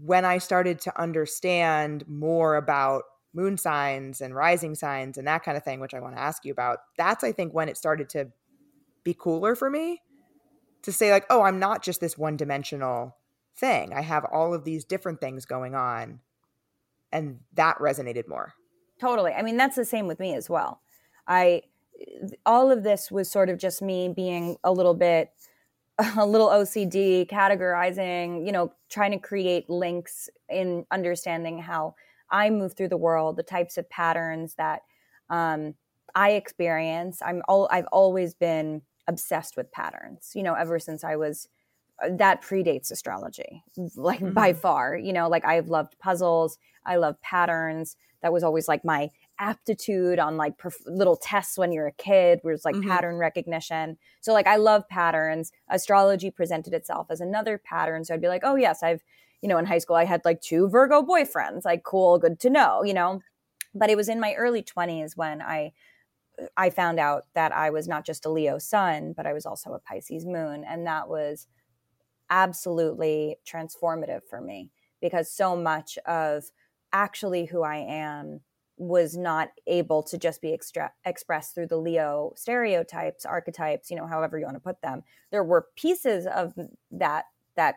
[0.00, 5.56] when I started to understand more about moon signs and rising signs and that kind
[5.56, 8.08] of thing, which I want to ask you about, that's I think when it started
[8.10, 8.28] to
[9.04, 10.00] be cooler for me
[10.82, 13.16] to say, like, oh, I'm not just this one dimensional
[13.56, 13.92] thing.
[13.92, 16.20] I have all of these different things going on.
[17.12, 18.54] And that resonated more.
[19.00, 19.32] Totally.
[19.32, 20.80] I mean, that's the same with me as well.
[21.26, 21.62] I
[22.46, 25.30] all of this was sort of just me being a little bit
[26.16, 31.94] a little OCD, categorizing, you know, trying to create links in understanding how
[32.30, 34.80] I move through the world, the types of patterns that
[35.28, 35.74] um,
[36.14, 37.20] I experience.
[37.24, 40.32] I'm all I've always been obsessed with patterns.
[40.34, 41.48] You know, ever since I was
[42.10, 43.62] that predates astrology,
[43.96, 44.96] like by far.
[44.96, 46.58] You know, like I've loved puzzles.
[46.84, 47.96] I love patterns.
[48.22, 52.40] That was always like my aptitude on like perf- little tests when you're a kid
[52.44, 52.86] was like Mhm.
[52.86, 58.20] pattern recognition so like i love patterns astrology presented itself as another pattern so i'd
[58.20, 59.02] be like oh yes i've
[59.40, 62.50] you know in high school i had like two virgo boyfriends like cool good to
[62.50, 63.20] know you know
[63.74, 65.72] but it was in my early 20s when i
[66.56, 69.72] i found out that i was not just a leo sun but i was also
[69.72, 71.48] a pisces moon and that was
[72.32, 76.44] absolutely transformative for me because so much of
[76.92, 78.40] actually who I am
[78.78, 84.06] was not able to just be extra- expressed through the Leo stereotypes, archetypes, you know,
[84.06, 85.02] however you want to put them.
[85.30, 86.54] There were pieces of
[86.90, 87.76] that that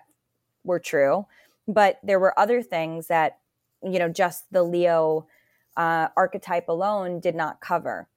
[0.63, 1.28] were true.
[1.68, 3.39] But there were other things that,
[3.84, 5.28] you know, just the Leo
[5.76, 8.08] uh, archetype alone did not cover.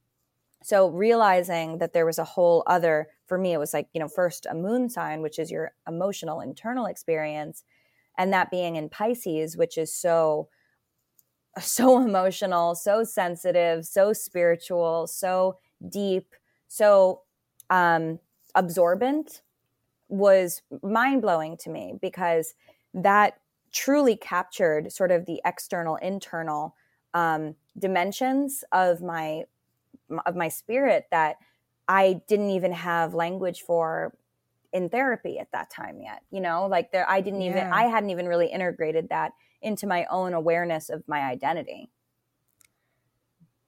[0.63, 4.09] So realizing that there was a whole other, for me, it was like, you know,
[4.09, 7.65] first a moon sign, which is your emotional internal experience,
[8.17, 10.49] and that being in Pisces, which is so,
[11.61, 16.35] so emotional, so sensitive, so spiritual, so deep,
[16.67, 17.23] so
[17.71, 18.19] um,
[18.55, 19.43] absorbent
[20.09, 22.55] was mind blowing to me because
[22.95, 23.39] that
[23.73, 26.75] truly captured sort of the external internal
[27.15, 29.45] um, dimensions of my
[30.27, 31.37] of my spirit that
[31.87, 34.15] I didn't even have language for
[34.73, 36.67] in therapy at that time yet you know?
[36.67, 40.89] Like there I didn't even I hadn't even really integrated that into my own awareness
[40.89, 41.91] of my identity.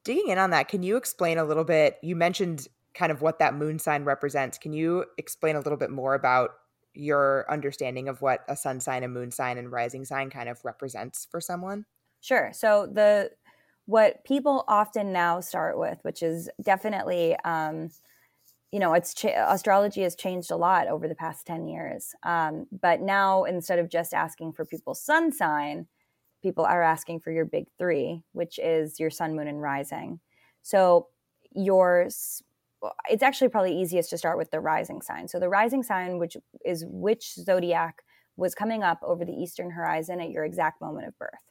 [0.05, 3.39] Digging in on that can you explain a little bit you mentioned kind of what
[3.39, 4.59] that moon sign represents.
[4.59, 6.51] Can you explain a little bit more about
[6.95, 10.65] your understanding of what a sun sign a moon sign and rising sign kind of
[10.65, 11.87] represents for someone?
[12.21, 12.51] Sure.
[12.53, 13.31] So the
[13.87, 17.91] what people often now start with, which is definitely, um,
[18.73, 22.15] you know, it's astrology has changed a lot over the past ten years.
[22.23, 25.87] Um, but now instead of just asking for people's sun sign,
[26.43, 30.21] people are asking for your big three, which is your sun, moon, and rising.
[30.63, 31.09] So
[31.53, 32.09] your
[33.11, 35.29] it's actually probably easiest to start with the rising sign.
[35.29, 38.03] So the rising sign, which is which zodiac
[38.37, 41.45] was coming up over the eastern horizon at your exact moment of birth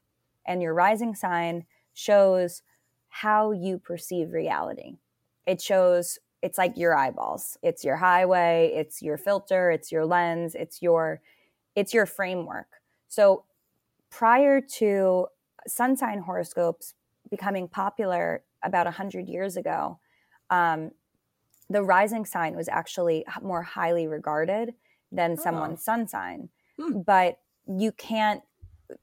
[0.48, 1.66] and your rising sign
[2.00, 2.62] shows
[3.10, 4.98] how you perceive reality.
[5.46, 7.58] It shows it's like your eyeballs.
[7.62, 11.22] It's your highway, it's your filter, it's your lens, it's your
[11.76, 12.68] it's your framework.
[13.08, 13.44] So
[14.10, 15.28] prior to
[15.68, 16.94] sun sign horoscopes
[17.30, 20.00] becoming popular about 100 years ago,
[20.50, 20.92] um,
[21.70, 24.74] the rising sign was actually more highly regarded
[25.12, 25.36] than oh.
[25.36, 26.50] someone's sun sign.
[26.80, 27.02] Hmm.
[27.02, 28.42] But you can't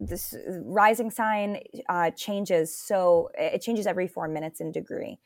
[0.00, 5.18] this rising sign uh, changes so it changes every four minutes in degree.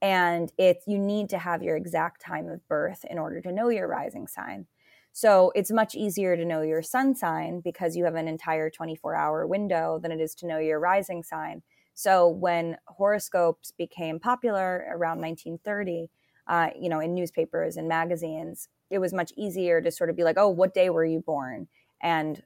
[0.00, 3.68] And it's you need to have your exact time of birth in order to know
[3.68, 4.66] your rising sign.
[5.12, 9.16] So it's much easier to know your sun sign because you have an entire 24
[9.16, 11.62] hour window than it is to know your rising sign.
[11.94, 16.10] So when horoscopes became popular around 1930
[16.46, 20.24] uh, you know in newspapers and magazines it was much easier to sort of be
[20.24, 21.68] like oh what day were you born?
[22.00, 22.42] And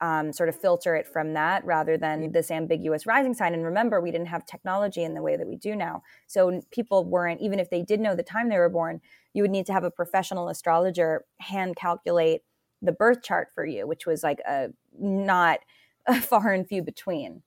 [0.00, 3.54] um, sort of filter it from that rather than this ambiguous rising sign.
[3.54, 6.02] And remember, we didn't have technology in the way that we do now.
[6.26, 9.00] So people weren't, even if they did know the time they were born,
[9.32, 12.42] you would need to have a professional astrologer hand calculate
[12.82, 15.60] the birth chart for you, which was like a not
[16.06, 17.42] a far and few between.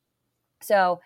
[0.61, 0.99] So,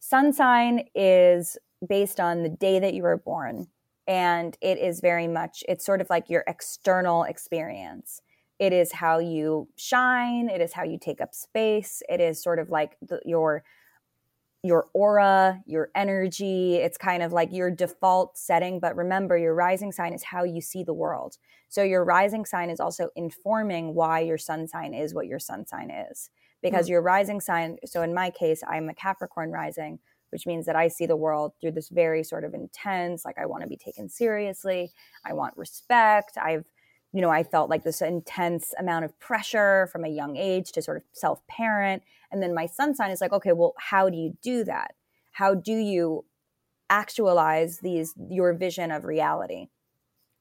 [0.00, 1.56] sun sign is
[1.86, 3.68] based on the day that you were born.
[4.06, 8.22] And it is very much, it's sort of like your external experience
[8.58, 12.58] it is how you shine it is how you take up space it is sort
[12.58, 13.62] of like the, your
[14.64, 19.92] your aura your energy it's kind of like your default setting but remember your rising
[19.92, 21.36] sign is how you see the world
[21.68, 25.64] so your rising sign is also informing why your sun sign is what your sun
[25.64, 26.92] sign is because mm-hmm.
[26.92, 29.98] your rising sign so in my case i'm a capricorn rising
[30.30, 33.46] which means that I see the world through this very sort of intense, like I
[33.46, 34.92] want to be taken seriously.
[35.24, 36.36] I want respect.
[36.36, 36.66] I've
[37.12, 40.82] you know, I felt like this intense amount of pressure from a young age to
[40.82, 42.02] sort of self parent.
[42.30, 44.94] And then my sun sign is like, okay, well, how do you do that?
[45.32, 46.24] How do you
[46.90, 49.68] actualize these your vision of reality?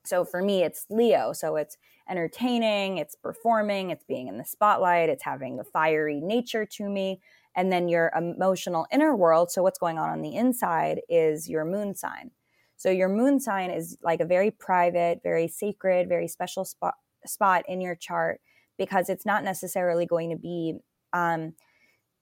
[0.05, 1.33] So for me, it's Leo.
[1.33, 1.77] So it's
[2.09, 7.21] entertaining, it's performing, it's being in the spotlight, it's having the fiery nature to me.
[7.55, 9.51] And then your emotional inner world.
[9.51, 12.31] So what's going on on the inside is your moon sign.
[12.77, 17.63] So your moon sign is like a very private, very sacred, very special spot spot
[17.67, 18.39] in your chart
[18.77, 20.75] because it's not necessarily going to be
[21.11, 21.53] um,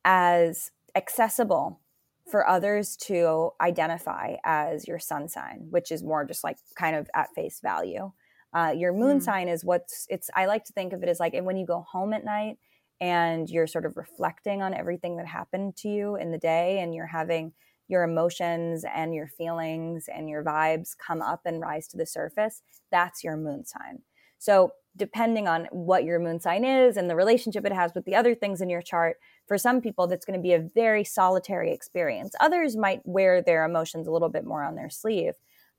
[0.06, 1.82] as accessible
[2.30, 7.10] for others to identify as your sun sign, which is more just like kind of
[7.14, 8.12] at face value.
[8.54, 9.22] Uh, your moon mm.
[9.22, 10.30] sign is what's it's.
[10.34, 12.58] I like to think of it as like when you go home at night
[13.02, 16.96] and you're sort of reflecting on everything that happened to you in the day, and
[16.96, 17.52] you're having
[17.88, 22.62] your emotions and your feelings and your vibes come up and rise to the surface,
[22.92, 24.02] that's your moon sign.
[24.40, 28.16] So, depending on what your moon sign is and the relationship it has with the
[28.16, 31.74] other things in your chart, for some people, that's going to be a very solitary
[31.74, 32.34] experience.
[32.40, 35.34] Others might wear their emotions a little bit more on their sleeve.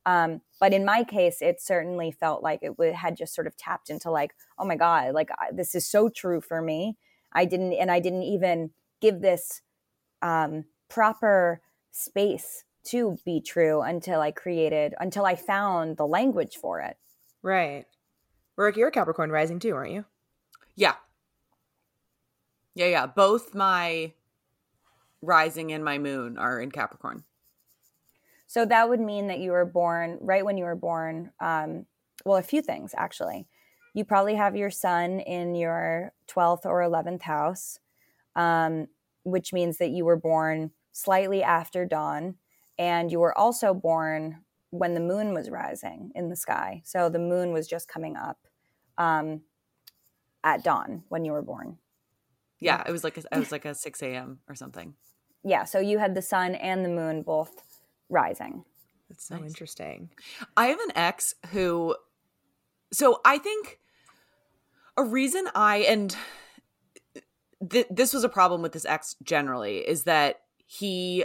[0.05, 3.91] Um, but in my case, it certainly felt like it had just sort of tapped
[3.91, 6.97] into like, oh my God, like I, this is so true for me.
[7.33, 9.63] I didn't, and I didn't even give this
[10.23, 11.61] um, proper
[11.97, 16.97] space to be true until I created, until I found the language for it.
[17.43, 17.85] Right.
[18.57, 20.05] Rick, you're a Capricorn rising too, aren't you?
[20.77, 20.95] Yeah.
[22.75, 23.07] Yeah, yeah.
[23.07, 24.13] Both my
[25.23, 27.25] rising and my moon are in Capricorn.
[28.47, 31.33] So that would mean that you were born right when you were born.
[31.41, 31.87] Um,
[32.25, 33.49] well, a few things actually.
[33.95, 37.79] You probably have your sun in your 12th or 11th house,
[38.37, 38.89] um,
[39.25, 42.37] which means that you were born slightly after dawn.
[42.79, 44.39] And you were also born
[44.71, 46.81] when the moon was rising in the sky.
[46.85, 48.39] So the moon was just coming up
[48.97, 49.43] um,
[50.43, 51.77] at dawn when you were born.
[52.61, 54.39] Yeah, it was like a, I was like a six a.m.
[54.49, 54.95] or something.
[55.45, 57.53] Yeah, so you had the sun and the moon both
[58.09, 58.65] rising.
[59.11, 59.51] That's so Nice.
[59.51, 60.11] interesting.
[60.57, 61.95] I have an ex who,
[62.91, 63.81] so I think
[64.97, 66.17] a reason I and
[67.69, 71.25] th- this was a problem with this ex generally is that he,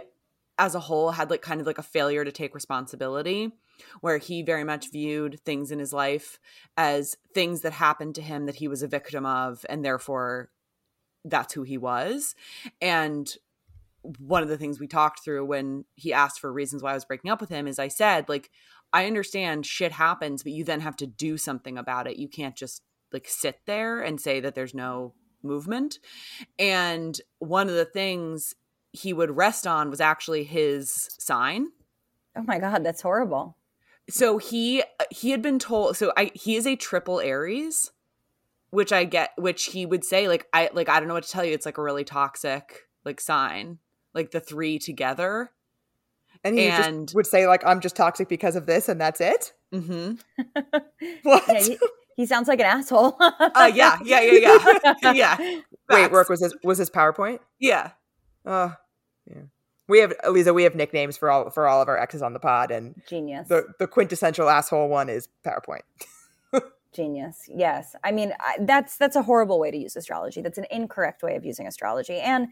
[0.58, 3.52] as a whole, had like kind of like a failure to take responsibility,
[4.00, 6.39] where he very much viewed things in his life
[6.78, 10.50] as things that happened to him that he was a victim of, and therefore
[11.26, 12.36] that's who he was,
[12.82, 13.36] and
[14.18, 17.06] one of the things we talked through when he asked for reasons why I was
[17.06, 18.50] breaking up with him is I said, like,
[18.92, 22.18] I understand shit happens, but you then have to do something about it.
[22.18, 22.82] You can't just
[23.14, 25.14] like sit there and say that there's no
[25.44, 26.00] movement.
[26.58, 28.56] And one of the things
[28.92, 31.68] he would rest on was actually his sign.
[32.38, 33.58] Oh my God, that's horrible.
[34.10, 37.92] So he he had been told so I he is a triple Aries,
[38.72, 41.30] which I get which he would say like I like I don't know what to
[41.32, 41.54] tell you.
[41.54, 43.80] It's like a really toxic like sign.
[44.14, 45.52] Like the three together.
[46.44, 49.22] And he And- just would say like, "I'm just toxic because of this," and that's
[49.22, 49.54] it.
[49.74, 50.16] Mm-hmm.
[51.24, 51.44] What?
[51.48, 51.78] Yeah, he,
[52.18, 53.16] he sounds like an asshole.
[53.20, 54.58] Uh, yeah, yeah, yeah,
[55.02, 55.62] yeah, yeah.
[55.89, 57.39] Wait, work was his was his PowerPoint?
[57.60, 57.92] Yeah,
[58.46, 58.76] Oh,
[59.30, 59.42] yeah.
[59.88, 60.54] We have Eliza.
[60.54, 63.48] We have nicknames for all for all of our exes on the pod, and Genius.
[63.50, 65.82] the the quintessential asshole one is PowerPoint.
[66.94, 67.50] Genius.
[67.54, 67.96] Yes.
[68.04, 70.42] I mean, I, that's that's a horrible way to use astrology.
[70.42, 72.20] That's an incorrect way of using astrology.
[72.20, 72.50] And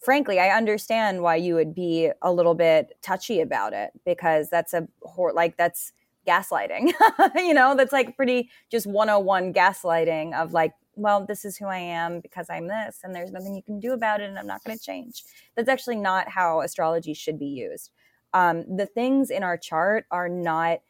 [0.00, 4.74] frankly, I understand why you would be a little bit touchy about it because that's
[4.74, 5.92] a hor- like that's
[6.26, 6.92] gaslighting.
[7.36, 11.78] you know, that's like pretty just 101 gaslighting of like, well, this is who I
[11.78, 14.64] am because I'm this and there's nothing you can do about it and I'm not
[14.64, 15.24] going to change.
[15.56, 17.90] That's actually not how astrology should be used.
[18.32, 20.80] Um, the things in our chart are not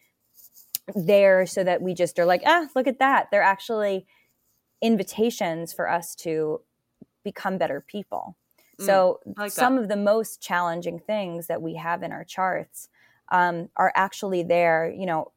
[0.94, 3.28] there so that we just are like, ah, look at that.
[3.30, 4.06] They're actually
[4.82, 6.60] invitations for us to
[7.22, 8.36] become better people.
[8.80, 12.88] Mm, so like some of the most challenging things that we have in our charts
[13.30, 14.92] um, are actually there.
[14.94, 15.32] You know,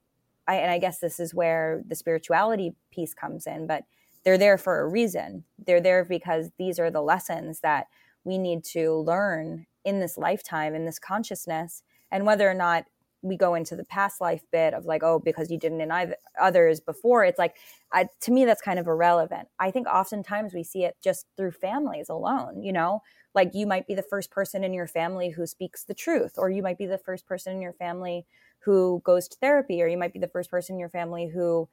[0.48, 3.84] I, and I guess this is where the spirituality piece comes in, but
[4.28, 5.46] they're there for a reason.
[5.66, 7.88] They're there because these are the lessons that
[8.26, 12.84] we need to learn in this lifetime, in this consciousness, and whether or not
[13.22, 16.82] we go into the past life bit of like, oh, because you didn't in others
[16.82, 17.56] before, it's like,
[17.94, 19.48] I, to me, that's kind of irrelevant.
[19.60, 23.04] I think oftentimes we see it just through families alone, you know,
[23.34, 26.50] like you might be the first person in your family who speaks the truth, or
[26.50, 28.26] you might be the first person in your family
[28.60, 31.70] who goes to therapy, or you might be the first person in your family who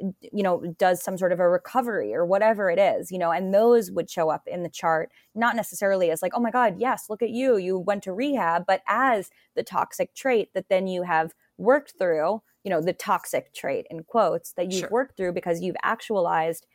[0.00, 3.54] you know does some sort of a recovery or whatever it is you know and
[3.54, 7.08] those would show up in the chart not necessarily as like oh my god yes
[7.08, 11.02] look at you you went to rehab but as the toxic trait that then you
[11.02, 14.90] have worked through you know the toxic trait in quotes that you've Sure.
[14.90, 16.66] worked through because you've actualized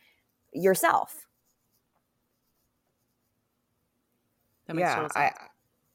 [0.54, 1.28] yourself
[4.68, 5.32] that makes yeah, total I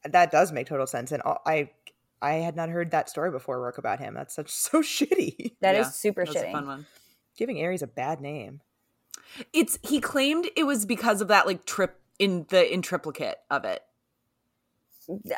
[0.09, 1.71] that does make total sense, and I
[2.21, 3.59] I had not heard that story before.
[3.59, 4.13] Work about him.
[4.13, 5.55] That's such so shitty.
[5.61, 6.87] That is Yeah, super That's a shitty fun one.
[7.37, 8.61] Giving Aries a bad name.
[9.51, 13.65] It's he claimed it was because of that like trip in the in triplicate of
[13.65, 13.81] it.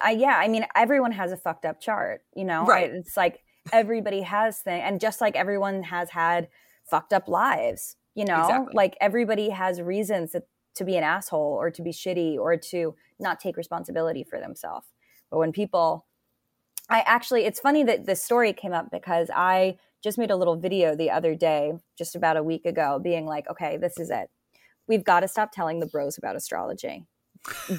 [0.03, 2.65] I, yeah, I mean, everyone has a fucked up chart, you know?
[2.65, 2.91] Right.
[2.91, 3.39] I- It's like
[3.73, 4.83] everybody has things.
[4.85, 6.49] And just like everyone has had
[6.83, 8.41] fucked up lives, you know?
[8.41, 8.73] Exactly.
[8.75, 10.43] Like everybody has reasons that,
[10.75, 14.85] to be an asshole or to be shitty or to not take responsibility for themselves.
[15.31, 16.05] But when people,
[16.89, 20.55] I actually, it's funny that this story came up because I just made a little
[20.55, 24.29] video the other day, just about a week ago, being like, okay, this is it.
[24.87, 27.03] We've got to stop telling the bros about astrology.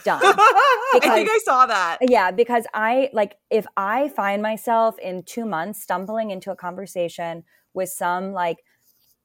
[0.05, 0.21] Done.
[0.25, 1.99] I think I saw that.
[2.01, 7.45] Yeah, because I like if I find myself in two months stumbling into a conversation
[7.75, 8.59] with some like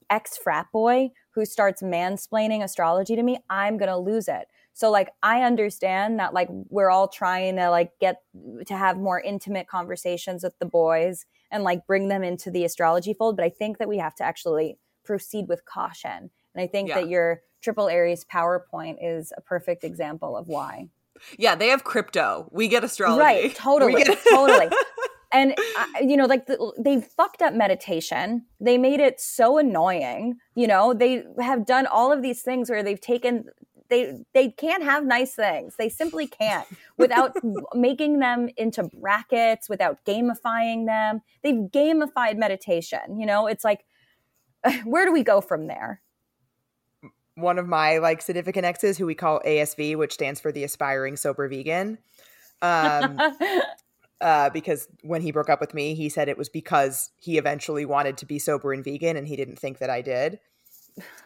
[0.10, 4.46] ex frat boy who starts mansplaining astrology to me, I'm gonna lose it.
[4.74, 8.18] So like I understand that like we're all trying to like get
[8.68, 13.14] to have more intimate conversations with the boys and like bring them into the astrology
[13.14, 16.30] fold, but I think that we have to actually proceed with caution.
[16.56, 17.02] And I think Yeah.
[17.02, 20.90] that your triple Aries PowerPoint is a perfect example of why.
[21.38, 22.48] Yeah, they have crypto.
[22.52, 23.20] We get astrology.
[23.20, 24.70] Right, totally, get- totally.
[25.34, 28.46] And I, you know, like the, they fucked up meditation.
[28.60, 30.36] They made it so annoying.
[30.56, 33.46] You know, they have done all of these things where they've taken
[33.92, 35.76] they they can't have nice things.
[35.76, 36.68] They simply can't
[36.98, 37.36] without
[37.76, 41.22] making them into brackets, without gamifying them.
[41.44, 43.20] They've gamified meditation.
[43.20, 43.86] You know, it's like
[44.86, 46.02] where do we go from there?
[47.36, 51.18] One of my like significant exes, who we call ASV, which stands for the aspiring
[51.18, 51.98] sober vegan.
[52.62, 53.20] Um,
[54.22, 57.86] uh, because when he broke up with me, he said it was because he eventually
[57.86, 60.40] wanted to be sober and vegan, and he didn't think that I did.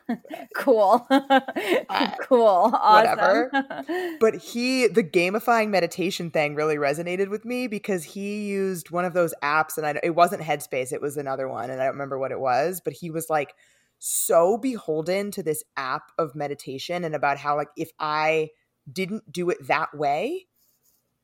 [0.56, 3.18] cool, uh, cool, awesome.
[3.18, 4.18] whatever.
[4.20, 9.14] but he, the gamifying meditation thing, really resonated with me because he used one of
[9.14, 12.20] those apps, and I, it wasn't Headspace, it was another one, and I don't remember
[12.20, 13.54] what it was, but he was like
[13.98, 18.50] so beholden to this app of meditation and about how like if I
[18.92, 20.48] didn't do it that way,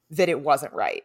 [0.09, 1.03] that it wasn't right.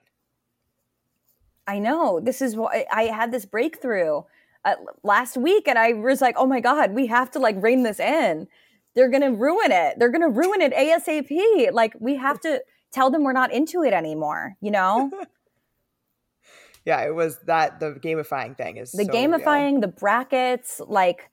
[1.66, 2.20] I know.
[2.20, 4.22] This is what I had this breakthrough
[4.66, 7.84] uh, last week, and I was like, "Oh my god, we have to like rein
[7.84, 8.48] this in.
[8.94, 9.98] They're gonna ruin it.
[9.98, 11.72] They're gonna ruin it asap.
[11.72, 12.62] Like we have to
[12.92, 14.56] tell them we're not into it anymore.
[14.60, 15.10] You know."
[16.84, 19.80] yeah, it was that the gamifying thing is the so gamifying, real.
[19.82, 21.30] the brackets, like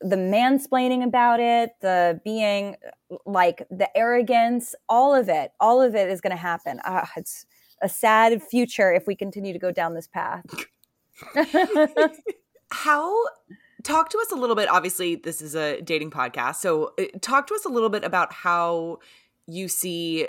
[0.00, 2.76] the mansplaining about it, the being
[3.24, 6.80] like the arrogance, all of it, all of it is going to happen.
[6.84, 7.46] Uh, it's
[7.80, 10.44] a sad future if we continue to go down this path.
[12.72, 13.14] How
[13.82, 16.56] talk to us a little bit obviously this is a dating podcast.
[16.56, 18.98] So uh, talk to us a little bit about how
[19.46, 20.28] you see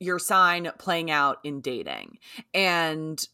[0.00, 2.18] your sign playing out in dating
[2.52, 3.26] and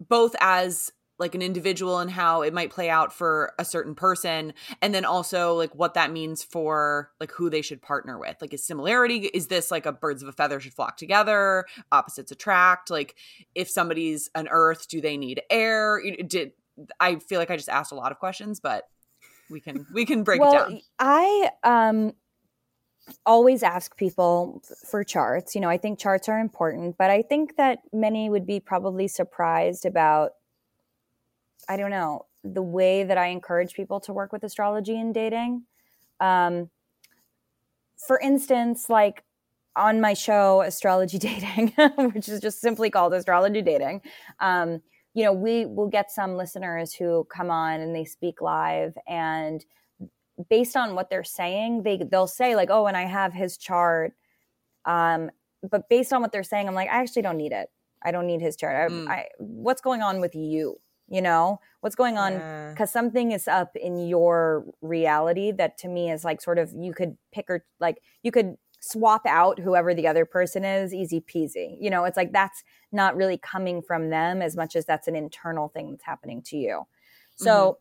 [0.00, 4.52] both as like an individual and how it might play out for a certain person
[4.82, 8.52] and then also like what that means for like who they should partner with like
[8.52, 12.90] is similarity is this like a birds of a feather should flock together opposites attract
[12.90, 13.14] like
[13.54, 16.52] if somebody's an earth do they need air did
[17.00, 18.84] i feel like i just asked a lot of questions but
[19.50, 22.12] we can we can break well, it down i um
[23.26, 27.56] always ask people for charts you know i think charts are important but i think
[27.56, 30.32] that many would be probably surprised about
[31.68, 35.64] I don't know, the way that I encourage people to work with astrology and dating.
[36.20, 36.70] Um,
[38.06, 39.24] for instance, like
[39.76, 41.72] on my show, Astrology Dating,
[42.12, 44.02] which is just simply called Astrology Dating,
[44.40, 44.82] um,
[45.14, 49.64] you know, we will get some listeners who come on and they speak live and
[50.50, 54.14] based on what they're saying, they they'll say like, "Oh, and I have his chart."
[54.84, 55.30] Um,
[55.62, 57.68] but based on what they're saying, I'm like, I actually don't need it.
[58.04, 58.90] I don't need his chart.
[58.90, 59.08] I, mm.
[59.08, 60.80] I, what's going on with you?
[61.08, 62.32] you know what's going on
[62.72, 63.00] because yeah.
[63.00, 67.16] something is up in your reality that to me is like sort of you could
[67.30, 71.88] pick or like you could swap out whoever the other person is easy peasy you
[71.88, 72.62] know it's like that's
[72.92, 76.56] not really coming from them as much as that's an internal thing that's happening to
[76.56, 76.82] you
[77.34, 77.78] so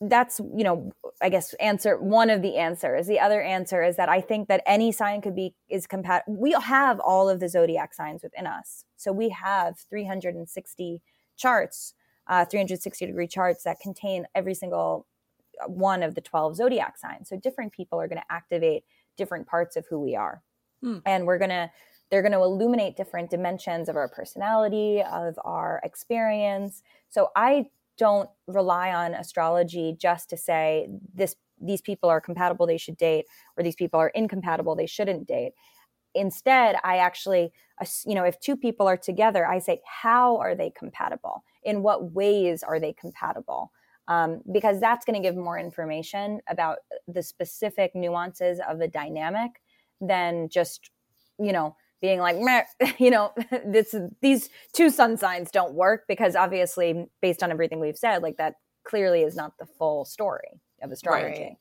[0.00, 0.08] mm-hmm.
[0.08, 0.90] that's you know
[1.22, 4.62] i guess answer one of the answers the other answer is that i think that
[4.66, 8.84] any sign could be is compatible we have all of the zodiac signs within us
[8.96, 11.00] so we have 360
[11.36, 11.94] charts
[12.26, 15.06] uh, 360 degree charts that contain every single
[15.62, 17.28] uh, one of the 12 zodiac signs.
[17.28, 18.84] So different people are going to activate
[19.16, 20.42] different parts of who we are.
[20.82, 20.98] Hmm.
[21.06, 21.70] And we're going to
[22.10, 26.82] they're going to illuminate different dimensions of our personality, of our experience.
[27.08, 32.76] So I don't rely on astrology just to say this these people are compatible they
[32.76, 35.52] should date or these people are incompatible they shouldn't date
[36.14, 37.52] instead i actually
[38.04, 42.12] you know if two people are together i say how are they compatible in what
[42.12, 43.70] ways are they compatible
[44.08, 46.78] um, because that's going to give more information about
[47.08, 49.50] the specific nuances of a dynamic
[50.00, 50.90] than just
[51.38, 52.36] you know being like
[52.98, 53.32] you know
[53.66, 58.36] this these two sun signs don't work because obviously based on everything we've said like
[58.36, 58.54] that
[58.86, 61.40] clearly is not the full story of astrology.
[61.40, 61.56] right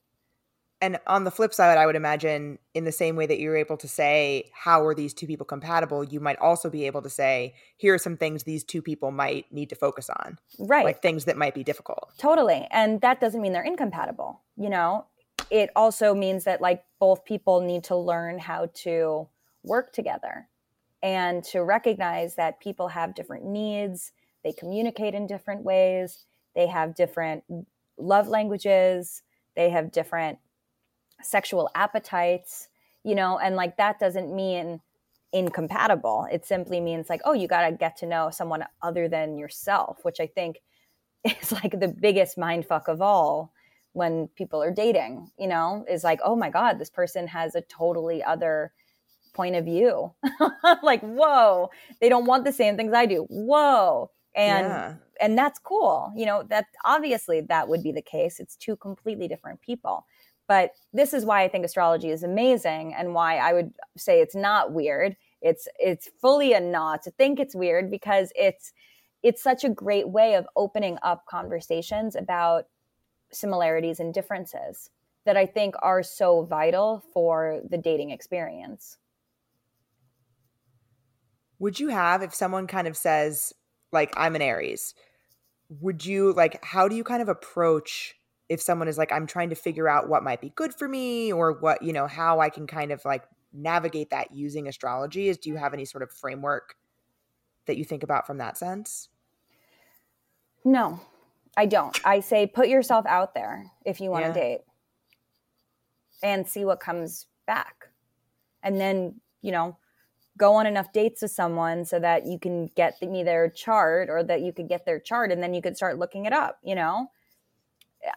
[0.83, 3.77] and on the flip side, I would imagine in the same way that you're able
[3.77, 6.03] to say, how are these two people compatible?
[6.03, 9.49] You might also be able to say, here are some things these two people might
[9.49, 10.37] need to focus on.
[10.59, 10.83] Right.
[10.83, 12.11] Like things that might be difficult.
[12.17, 12.67] Totally.
[12.69, 14.41] And that doesn't mean they're incompatible.
[14.57, 15.05] You know,
[15.49, 19.29] it also means that like both people need to learn how to
[19.63, 20.49] work together
[21.01, 24.11] and to recognize that people have different needs,
[24.43, 26.25] they communicate in different ways,
[26.55, 27.45] they have different
[27.97, 29.23] love languages,
[29.55, 30.39] they have different
[31.25, 32.69] sexual appetites,
[33.03, 34.81] you know, and like that doesn't mean
[35.33, 36.27] incompatible.
[36.31, 39.99] It simply means like, oh, you got to get to know someone other than yourself,
[40.03, 40.61] which I think
[41.23, 43.51] is like the biggest mind fuck of all
[43.93, 47.61] when people are dating, you know, is like, oh my God, this person has a
[47.61, 48.71] totally other
[49.33, 50.13] point of view.
[50.83, 51.69] like, whoa,
[52.01, 53.25] they don't want the same things I do.
[53.29, 54.09] Whoa.
[54.35, 54.93] And yeah.
[55.21, 56.11] and that's cool.
[56.15, 58.39] You know, that obviously that would be the case.
[58.39, 60.05] It's two completely different people
[60.47, 64.35] But this is why I think astrology is amazing and why I would say it's
[64.35, 65.15] not weird.
[65.41, 68.73] It's it's fully a not to think it's weird because it's
[69.21, 72.65] it's such a great way of opening up conversations about
[73.31, 74.89] similarities and differences
[75.25, 78.97] that I think are so vital for the dating experience.
[81.59, 83.53] Would you have if someone kind of says
[83.93, 84.93] like I'm an Aries,
[85.69, 88.15] would you like how do you kind of approach
[88.49, 91.31] if someone is like i'm trying to figure out what might be good for me
[91.31, 93.23] or what you know how i can kind of like
[93.53, 96.75] navigate that using astrology is do you have any sort of framework
[97.65, 99.09] that you think about from that sense?
[100.65, 100.99] No
[101.55, 101.97] i don't.
[102.03, 104.33] I say put yourself out there if you want to Yeah.
[104.33, 104.61] date.
[106.23, 107.89] And see what comes back.
[108.63, 109.77] And then you know
[110.37, 114.23] go on enough dates with someone so that you can get me their chart or
[114.23, 116.73] that you could get their chart and then you could start looking it up you
[116.73, 117.07] know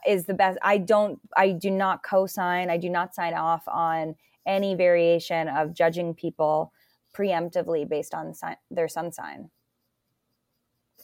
[0.06, 0.58] is the best.
[0.62, 4.14] I don't i do not co-sign i do not sign off on
[4.46, 6.72] any variation of judging people
[7.16, 9.50] preemptively based on si- their sun sign.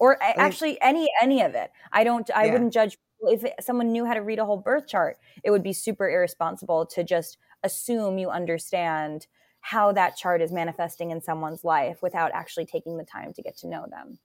[0.00, 1.70] Or a- mean- actually any any of it.
[1.92, 2.52] I don't i Yeah.
[2.52, 5.72] wouldn't judge if someone knew how to read a whole birth chart it would be
[5.72, 9.28] super irresponsible to just assume you understand
[9.60, 13.56] how that chart is manifesting in someone's life without actually taking the time to get
[13.58, 14.18] to know them.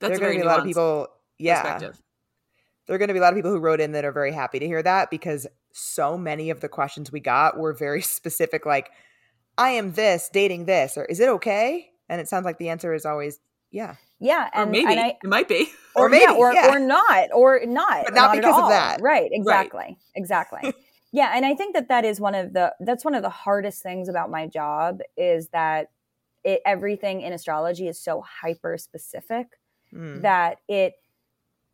[0.00, 1.08] That's there are going very to be a lot of people
[1.38, 1.62] yeah.
[1.62, 2.02] perspective.
[2.88, 4.32] There are going to be a lot of people who wrote in that are very
[4.32, 8.66] happy to hear that because so many of the questions we got were very specific
[8.66, 8.90] like
[9.56, 12.92] i am this dating this or is it okay and it sounds like the answer
[12.94, 13.38] is always
[13.70, 15.68] yeah yeah Or and, maybe and I, it might be.
[15.94, 16.74] Or or, yeah, maybe, or, yeah.
[16.74, 19.00] or not or not But not at because of that.
[19.02, 20.72] right exactly exactly
[21.12, 23.82] yeah and i think that that is one of the that's one of the hardest
[23.82, 25.90] things about my job is that
[26.44, 29.48] it, everything in astrology is so hyper specific
[29.90, 30.20] Hmm.
[30.20, 30.94] that it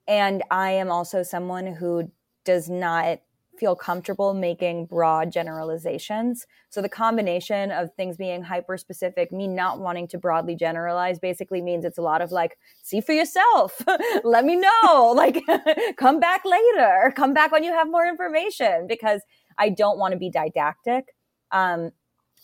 [0.07, 2.11] and i am also someone who
[2.45, 3.21] does not
[3.59, 6.47] feel comfortable making broad generalizations.
[6.71, 11.63] So the combination of things being hyper specific me not wanting to broadly generalize basically
[11.63, 13.81] means it's a lot of like see for yourself
[14.25, 15.43] let me know like
[15.97, 19.23] come back later come back when you have more information because
[19.59, 21.15] i don't want to be didactic.
[21.53, 21.91] Um,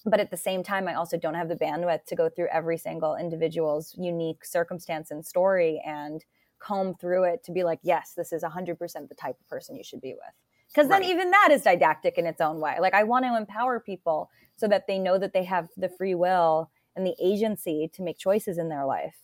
[0.07, 2.79] but at the same time i also don't have the bandwidth to go through every
[2.79, 6.25] single individual's unique circumstance and story and
[6.61, 9.85] comb through it to be like yes this is 100% the type of person you
[9.85, 10.35] should be with
[10.69, 11.11] because then Right.
[11.11, 14.69] even that is didactic in its own way like i want to empower people so
[14.69, 18.59] that they know that they have the free will and the agency to make choices
[18.59, 19.17] in their life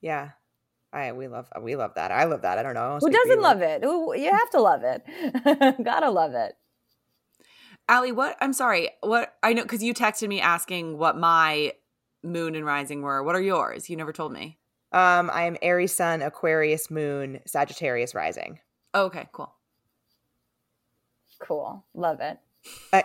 [0.00, 0.30] yeah
[0.92, 3.62] i we love we love that i love that i don't know who doesn't love
[3.62, 5.04] it Who, you have to love it
[5.84, 6.56] gotta love it
[7.88, 8.36] Allie, what?
[8.40, 8.90] I'm sorry.
[9.00, 9.34] What?
[9.42, 11.72] I know because you texted me asking what my
[12.22, 13.22] moon and rising were.
[13.22, 13.88] What are yours?
[13.90, 14.58] You never told me.
[14.92, 18.60] um i am aries sun aquarius moon sagittarius rising
[18.94, 19.54] Oh, okay, cool.
[21.40, 22.38] cool love it
[22.92, 23.04] I-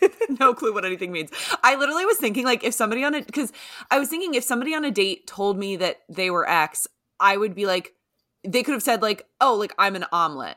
[0.40, 1.30] no clue what anything means.
[1.62, 3.52] I literally was thinking like if somebody on a because
[3.88, 6.88] I was thinking if somebody on a date told me that they were X,
[7.20, 7.94] I would be like,
[8.42, 10.56] they could have said like, oh, like I'm an omelet,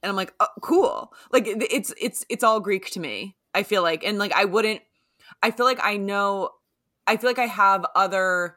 [0.00, 1.12] and I'm like, oh, cool.
[1.32, 3.36] Like it's it's it's all Greek to me.
[3.52, 4.80] I feel like, and like I wouldn't.
[5.42, 6.50] I feel like I know.
[7.08, 8.56] I feel like I have other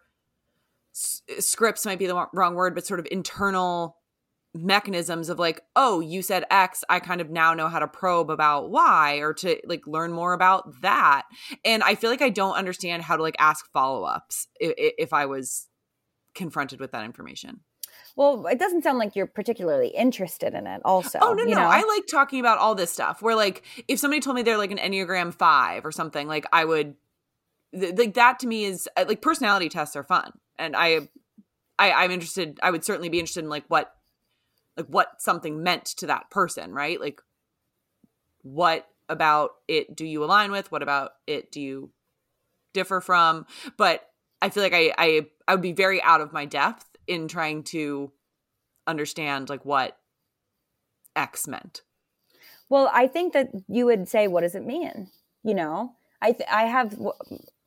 [0.94, 3.98] s- scripts might be the wrong word, but sort of internal
[4.54, 8.30] mechanisms of like oh you said x i kind of now know how to probe
[8.30, 11.24] about y or to like learn more about that
[11.64, 15.26] and i feel like i don't understand how to like ask follow-ups if, if i
[15.26, 15.70] was
[16.36, 17.62] confronted with that information
[18.18, 21.62] well it doesn't sound like you're particularly interested in it also oh no no know?
[21.62, 24.72] i like talking about all this stuff where like if somebody told me they're like
[24.72, 26.96] an enneagram 5 or something like i would
[27.74, 30.32] th- like that to me is uh, like personality tests are fun.
[30.58, 31.08] And i
[31.80, 33.94] i i'm interested i would certainly be interested in like what
[34.78, 37.00] like what something meant to that person right?
[37.00, 37.22] Like
[38.44, 40.72] what about it do you align with?
[40.72, 41.92] What about it do you
[42.74, 43.46] differ from?
[43.78, 44.08] But
[44.42, 47.64] i feel like i i, I would be very out of my depth in trying
[47.64, 48.12] to
[48.88, 49.98] understand like what
[51.16, 51.82] x meant.
[52.70, 55.10] Well, I think that you would say, "What does it mean?"
[55.44, 56.98] You know, I th- I have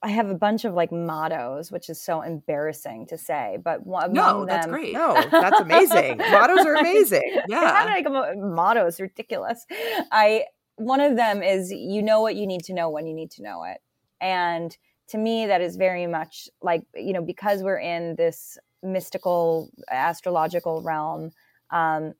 [0.04, 4.12] I have a bunch of like mottos, which is so embarrassing to say, but one
[4.12, 8.28] no among that's great no that's amazing mottos are amazing yeah did I come up
[8.28, 9.00] with mottos?
[9.00, 9.64] Ridiculous.
[10.12, 10.44] I
[10.76, 13.42] one of them is you know what you need to know when you need to
[13.42, 13.78] know it,
[14.20, 14.76] and
[15.08, 20.82] to me that is very much like you know because we're in this mystical astrological
[20.82, 21.30] realm.
[21.70, 22.12] Um,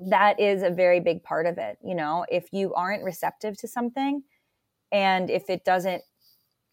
[0.00, 1.76] that is a very big part of it.
[1.84, 4.22] You know, if you aren't receptive to something,
[4.90, 6.02] and if it doesn't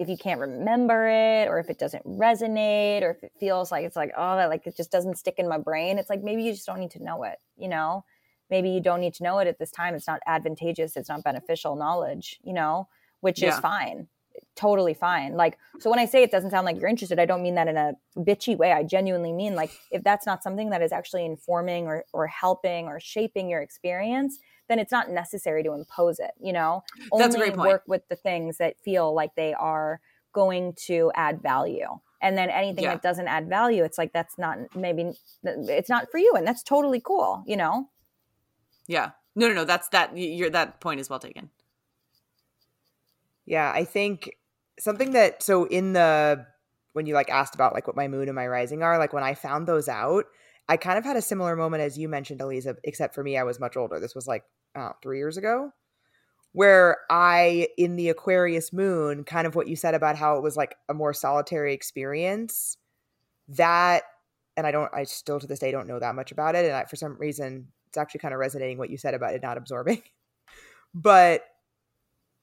[0.01, 3.85] if you can't remember it or if it doesn't resonate or if it feels like
[3.85, 5.99] it's like oh like it just doesn't stick in my brain.
[5.99, 8.03] It's like maybe you just don't need to know it you know?
[8.49, 9.93] Maybe you don't need to know it at this time.
[9.93, 10.97] It's not advantageous.
[10.97, 12.87] It's not beneficial knowledge you know?
[13.19, 13.49] Which Yeah.
[13.53, 14.07] is fine.
[14.55, 15.35] Totally fine.
[15.35, 17.67] Like so when i say it doesn't sound like you're interested i don't mean that
[17.67, 18.71] in a bitchy way.
[18.71, 22.87] I genuinely mean like if that's not something that is actually informing or, or helping
[22.87, 24.39] or shaping your experience
[24.71, 26.83] then it's not necessary to impose it you know
[27.17, 27.67] That's a only great point.
[27.69, 29.99] work with the things that feel like they are
[30.33, 31.87] going to add value
[32.21, 32.91] and then anything Yeah.
[32.93, 35.11] that doesn't add value it's like that's not maybe
[35.43, 37.89] it's not for you and that's totally cool you know
[38.87, 39.11] Yeah.
[39.35, 39.63] No, no, no.
[39.65, 40.11] That's that.
[40.11, 41.49] y- Your that point is well taken.
[43.45, 44.31] Yeah, I think
[44.79, 46.45] something that so in the
[46.93, 49.23] when you like asked about like what my moon and my rising are, like when
[49.23, 50.25] I found those out,
[50.67, 53.43] I kind of had a similar moment as you mentioned, Eliza, except for me, I
[53.43, 53.99] was much older.
[53.99, 54.43] This was like
[54.75, 55.71] uh, three years ago,
[56.53, 60.57] where I in the Aquarius moon, kind of what you said about how it was
[60.57, 62.77] like a more solitary experience.
[63.47, 64.03] That
[64.57, 66.65] and I don't I still to this day don't know that much about it.
[66.65, 69.41] And I, for some reason it's actually kind of resonating what you said about it
[69.41, 70.01] not absorbing.
[70.93, 71.45] But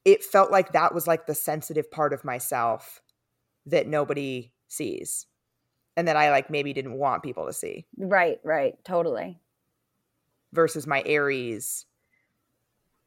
[0.07, 3.03] it felt like that was like the sensitive part of myself
[3.67, 5.27] that nobody sees
[5.99, 9.39] and that I like maybe didn't want people to see right right totally
[10.53, 11.85] versus my Aries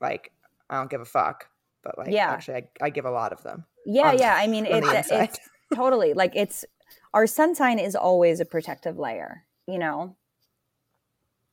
[0.01, 0.31] like
[0.69, 1.47] I don't give a fuck
[1.83, 2.31] but like Yeah.
[2.31, 5.39] actually I, I give a lot of them yeah on- yeah i mean it's
[5.73, 6.65] totally like it's
[7.13, 10.15] our sun sign is always a protective layer you know?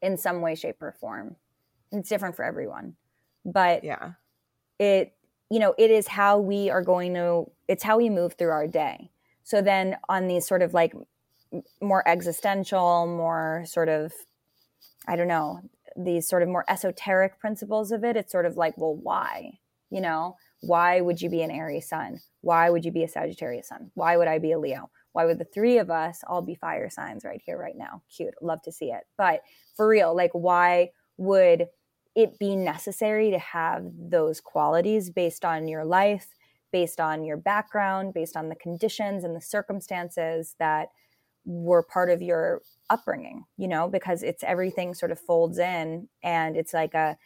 [0.01, 1.37] In some way shape or form.
[1.93, 2.97] It's different for everyone
[3.45, 4.13] but yeah.
[4.79, 5.15] it
[5.51, 8.67] you know it is how we are going to it's how we move through our
[8.67, 9.11] day.
[9.45, 10.93] So then on these sort of like
[11.81, 14.13] more existential more sort of
[15.07, 15.63] i don't know
[15.99, 19.59] these sort of more esoteric principles of it it's sort of like well why?
[19.91, 22.21] You know why would you be an aries sun?
[22.41, 23.91] Why would you be a sagittarius sun?
[23.95, 24.91] Why would i be a leo?
[25.13, 28.03] Why would the three of us all be fire signs right here right now?
[28.15, 29.05] Cute love to see it.
[29.17, 29.41] But
[29.77, 31.67] for real like why would
[32.15, 36.27] it be necessary to have those qualities based on your life,
[36.73, 40.89] based on your background, based on the conditions and the circumstances that
[41.45, 46.57] were part of your upbringing, you know, because it's everything sort of folds in and
[46.57, 47.17] it's like a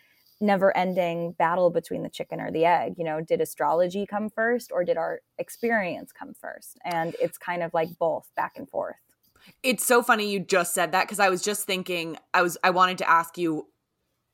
[0.41, 2.95] never ending battle between the chicken or the egg.
[2.99, 6.79] You know, did astrology come first or did our experience come first?
[6.85, 8.97] And it's kind of like both back and forth.
[9.63, 12.71] It's so funny you just said that because I was just thinking I was I
[12.71, 13.69] wanted to ask you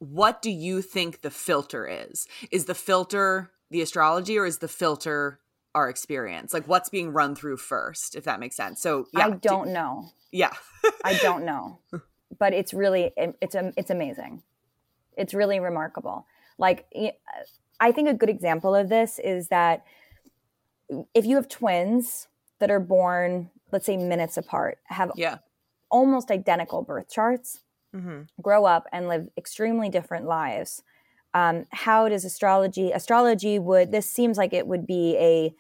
[0.01, 2.27] what do you think the filter is?
[2.51, 5.41] Is the filter the astrology or is the filter
[5.79, 6.53] our experience?
[6.53, 8.83] Like what's being run through first, if that makes sense.
[8.83, 10.11] So yeah, I don't know.
[10.33, 10.53] yeah.
[11.05, 11.79] I don't know,
[12.39, 14.43] but it's really it's a it's amazing.
[15.17, 16.27] It's really remarkable.
[16.59, 16.87] Like
[17.81, 19.85] i think a good example of this is that
[21.15, 22.27] if you have twins
[22.59, 25.39] that are born, let's say minutes apart, have Yeah.
[25.91, 27.61] almost identical birth charts,
[27.93, 30.83] hmm grow up and live extremely different lives.
[31.35, 32.91] Um, how does astrology?
[32.93, 35.55] Astrology would this seems like it would be a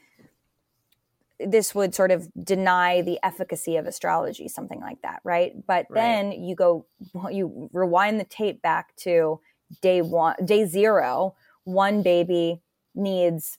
[1.41, 5.53] this would sort of deny the efficacy of astrology, something like that, right?
[5.67, 6.01] But Right.
[6.01, 6.87] then you go,
[7.31, 9.41] you rewind the tape back to
[9.83, 11.35] day one, day zero.
[11.65, 12.61] One baby
[12.95, 13.59] needs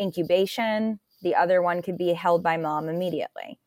[0.00, 1.00] incubation.
[1.22, 3.58] The other one could be held by mom immediately.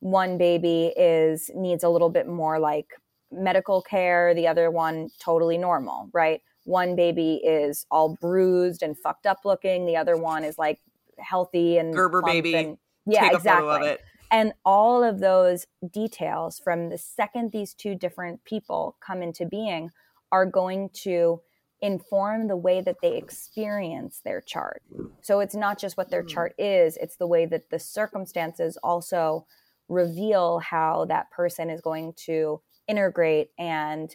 [0.00, 2.86] One baby is needs a little bit more like
[3.30, 4.34] medical care.
[4.34, 6.40] The other one totally normal, right?
[6.64, 9.86] One baby is all bruised and fucked up looking.
[9.86, 10.80] The other one is like
[11.18, 12.54] healthy and Gerber baby.
[12.54, 13.68] and- yeah, Take exactly.
[13.68, 14.00] photo of it.
[14.32, 19.90] And all of those details from the second these two different people come into being
[20.30, 21.40] are going to
[21.82, 24.82] inform the way that they experience their chart.
[25.22, 26.28] So it's not just what their Hmm.
[26.28, 29.46] chart is, it's the way that the circumstances also
[29.88, 34.14] reveal how that person is going to integrate and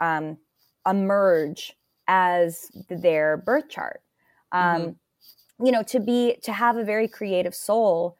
[0.00, 0.38] um,
[0.86, 1.74] emerge
[2.08, 4.02] as their birth chart.
[4.50, 4.98] Um,
[5.62, 8.16] You know, to be to have a very creative soul,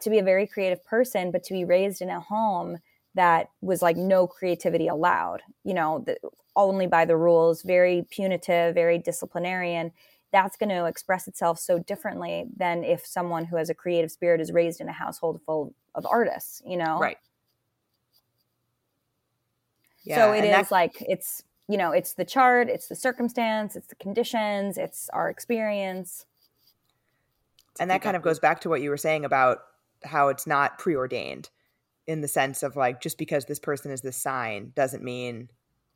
[0.00, 2.78] to be a very creative person, but to be raised in a home
[3.14, 5.42] that was like no creativity allowed.
[5.64, 6.16] You know, the,
[6.54, 9.92] only by the rules, very punitive, very disciplinarian.
[10.32, 14.40] That's going to express itself so differently than if someone who has a creative spirit
[14.40, 16.62] is raised in a household full of artists.
[16.66, 17.18] You know, Right.
[20.04, 23.88] yeah, so it is like it's you know it's the chart, it's the circumstance, it's
[23.88, 26.26] the conditions, it's our experience.
[27.80, 29.58] And that kind of goes back to what you were saying about
[30.04, 31.50] how it's not preordained
[32.06, 35.48] in the sense of like just because this person is this sign doesn't mean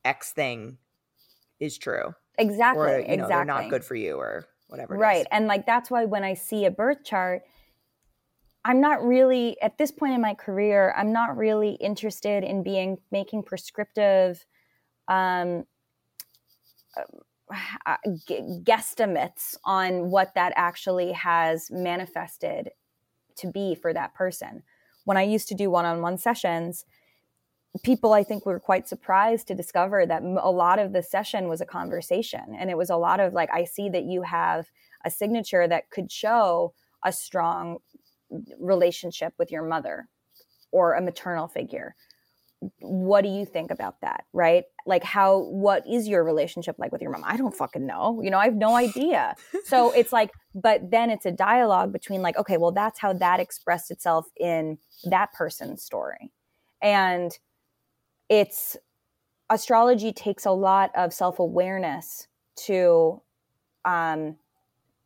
[0.04, 0.78] x thing
[1.60, 2.82] is true Exactly.
[2.82, 3.28] or you know exactly.
[3.28, 5.02] they're not good for you or whatever it is.
[5.02, 5.26] Right.
[5.30, 7.42] And like that's why when I see a birth chart,
[8.64, 10.94] I'm not really at this point in my career.
[10.96, 14.44] I'm not really interested in being making prescriptive
[15.08, 15.64] um,
[17.86, 17.96] uh,
[18.64, 22.70] guesstimates on what that actually has manifested
[23.36, 24.62] to be for that person.
[25.04, 26.84] When I used to do one-on-one sessions,
[27.82, 31.60] people I think were quite surprised to discover that a lot of the session was
[31.60, 34.66] a conversation and it was a lot of like I see that you have
[35.04, 37.78] a signature that could show a strong
[38.58, 40.08] relationship with your mother
[40.70, 41.94] or a maternal figure
[42.80, 44.64] what do you think about that right?
[44.86, 47.22] Like how what is your relationship like with your mom?
[47.24, 49.34] I don't fucking know you know i have no idea.
[49.64, 53.40] So it's like but then it's a dialogue between like okay well that's how that
[53.40, 56.32] expressed itself in that person's story.
[56.80, 57.36] And
[58.28, 58.76] it's
[59.50, 62.28] astrology takes a lot of self-awareness
[62.66, 63.20] to
[63.84, 64.36] um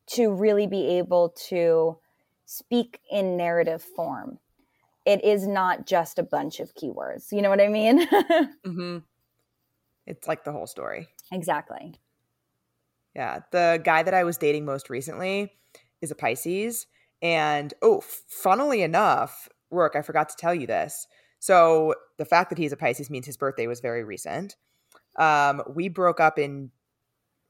[0.07, 1.99] to really be able to
[2.47, 4.39] speak in narrative form.
[5.07, 7.31] It is not just a bunch of keywords.
[7.33, 8.07] You know what I mean?
[8.11, 8.99] mm-hmm.
[10.07, 11.09] It's like the whole story.
[11.33, 11.95] Exactly.
[13.15, 13.41] Yeah.
[13.53, 15.53] The guy that I was dating most recently
[16.03, 16.87] is a Pisces.
[17.23, 21.07] And oh, funnily enough, Rourke, I forgot to tell you this.
[21.39, 24.57] So the fact that he's a Pisces means his birthday was very recent.
[25.19, 26.71] Um, we broke up in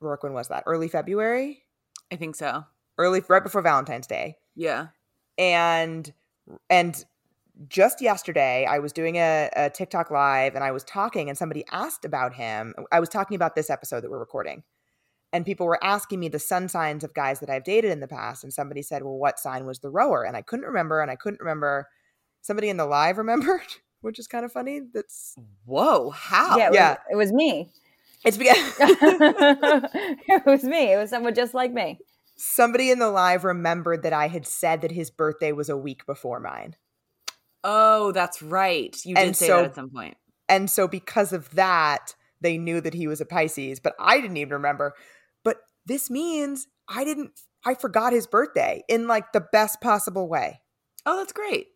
[0.00, 0.64] Rourke, when was that?
[0.66, 1.64] Early February?
[2.12, 2.64] I think so.
[2.98, 4.36] Early, right before Valentine's Day.
[4.54, 4.88] Yeah.
[5.38, 6.12] And
[6.70, 7.04] and
[7.68, 11.64] just yesterday I was doing a, a TikTok live and I was talking and somebody
[11.70, 12.74] asked about him.
[12.92, 14.62] I was talking about this episode that we're recording.
[15.32, 18.08] And people were asking me the sun signs of guys that I've dated in the
[18.08, 18.44] past.
[18.44, 20.24] And somebody said, Well, what sign was the rower?
[20.24, 21.00] And I couldn't remember.
[21.00, 21.88] And I couldn't remember.
[22.42, 23.66] Somebody in the live remembered,
[24.02, 24.80] which is kind of funny.
[24.94, 25.34] That's
[25.64, 26.56] whoa, how?
[26.56, 26.90] Yeah, it, yeah.
[26.90, 27.70] Was, it was me.
[28.24, 28.56] It's because
[30.28, 30.92] it was me.
[30.92, 31.98] It was someone just like me
[32.36, 36.06] somebody in the live remembered that I had said that his birthday was a week
[36.06, 36.76] before mine.
[37.68, 38.96] Oh, that's right.
[39.04, 40.16] You did and say so, that at some point.
[40.48, 44.36] And so because of that, they knew that he was a Pisces, but I didn't
[44.36, 44.94] even remember.
[45.42, 47.32] But this means I didn't
[47.64, 50.60] I forgot his birthday in like the best possible way.
[51.04, 51.66] Oh, that's great.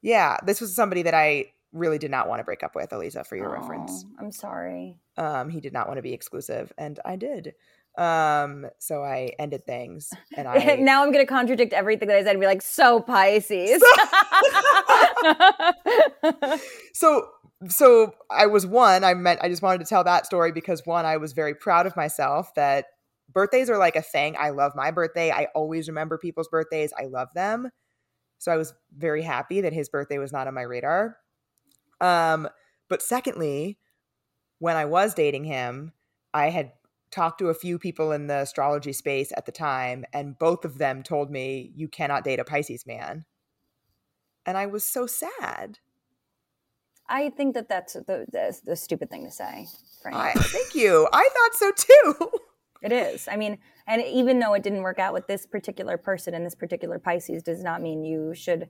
[0.00, 3.24] Yeah, this was somebody that I really did not want to break up with, Elisa,
[3.24, 4.04] for your oh, reference.
[4.20, 5.00] I'm sorry.
[5.16, 7.54] Um, he did not want to be exclusive, and I did.
[7.96, 12.32] Um, so I ended things and I now I'm gonna contradict everything that I said
[12.32, 13.82] and be like, so Pisces.
[16.92, 17.28] so
[17.68, 21.06] so I was one, I meant I just wanted to tell that story because one,
[21.06, 22.86] I was very proud of myself that
[23.32, 24.36] birthdays are like a thing.
[24.38, 25.30] I love my birthday.
[25.30, 26.92] I always remember people's birthdays.
[26.98, 27.70] I love them.
[28.38, 31.16] So I was very happy that his birthday was not on my radar.
[32.00, 32.48] Um,
[32.88, 33.78] but secondly,
[34.58, 35.92] when I was dating him,
[36.34, 36.72] I had
[37.10, 40.78] talked to a few people in the astrology space at the time, and both of
[40.78, 43.24] them told me, You cannot date a Pisces man.
[44.44, 45.78] And I was so sad.
[47.08, 49.66] I think that that's the, the, the stupid thing to say.
[50.04, 51.08] I, thank you.
[51.12, 52.30] I thought so too.
[52.82, 53.26] It is.
[53.26, 56.54] I mean, and even though it didn't work out with this particular person and this
[56.54, 58.68] particular Pisces, does not mean you should,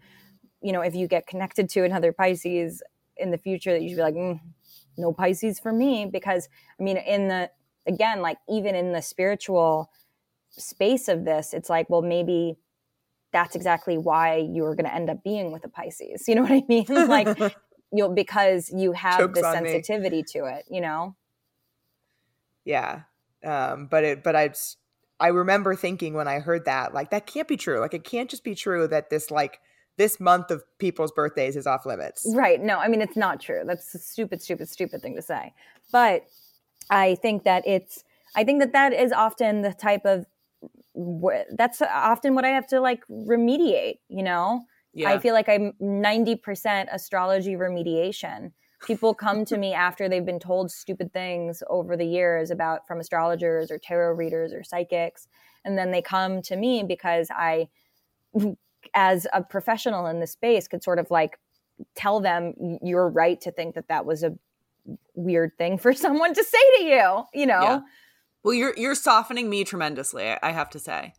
[0.62, 2.82] you know, if you get connected to another Pisces
[3.16, 4.40] in the future, that you should be like, mm,
[4.96, 6.06] no Pisces for me.
[6.06, 7.50] Because I mean, in the
[7.86, 9.90] again, like even in the spiritual
[10.50, 12.56] space of this, it's like, well, maybe
[13.32, 16.26] that's exactly why you're going to end up being with a Pisces.
[16.28, 16.86] You know what I mean?
[17.08, 17.56] like,
[17.92, 20.24] you'll because you have Chokes the sensitivity me.
[20.32, 20.64] to it.
[20.70, 21.16] You know?
[22.64, 23.02] Yeah.
[23.44, 24.50] Um, but it, but I,
[25.20, 27.80] I remember thinking when I heard that, like, that can't be true.
[27.80, 29.60] Like, it can't just be true that this, like,
[29.98, 32.30] this month of people's birthdays is off limits.
[32.34, 32.60] Right.
[32.60, 33.62] No, I mean, it's not true.
[33.66, 35.54] That's a stupid, stupid, stupid thing to say.
[35.90, 36.26] But
[36.90, 38.04] I think that it's
[38.36, 40.26] I think that that is often the type of
[41.56, 44.62] that's often what I have to like remediate, you know?
[44.94, 45.10] Yeah.
[45.10, 48.52] I feel like I'm 90% astrology remediation.
[48.86, 53.00] People come to me after they've been told stupid things over the years about from
[53.00, 55.28] astrologers or tarot readers or psychics.
[55.64, 57.68] And then they come to me because I,
[58.94, 61.38] as a professional in the space, could sort of like
[61.94, 64.32] tell them you're right to think that that was a
[65.14, 67.62] weird thing for someone to say to you, you know?
[67.62, 67.80] Yeah.
[68.42, 71.14] Well, you're you're softening me tremendously, I have to say.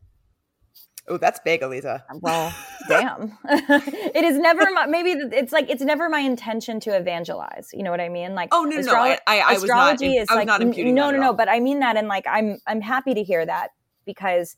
[1.10, 2.04] Oh, that's big, Elisa.
[2.22, 2.54] Well,
[2.90, 3.38] damn.
[3.50, 7.70] it is never my, maybe it's like it's never my intention to evangelize.
[7.74, 8.36] You know what I mean?
[8.36, 10.48] Like, oh no, astro- no, I, I, I astrology was not, is I was like
[10.48, 11.34] not imputing no, no, no.
[11.34, 13.72] But I mean that, and like I'm I'm happy to hear that
[14.06, 14.58] because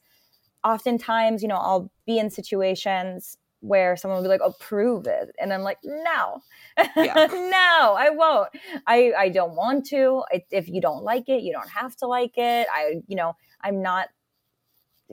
[0.63, 5.35] oftentimes, you know, I'll be in situations where someone will be like, "Oh, prove it,"
[5.39, 6.41] and I'm like, "No,
[6.77, 7.27] yeah.
[7.31, 8.49] no, I won't.
[8.87, 10.23] I I don't want to.
[10.51, 12.67] If you don't like it, you don't have to like it.
[12.73, 14.09] I, you know, I'm not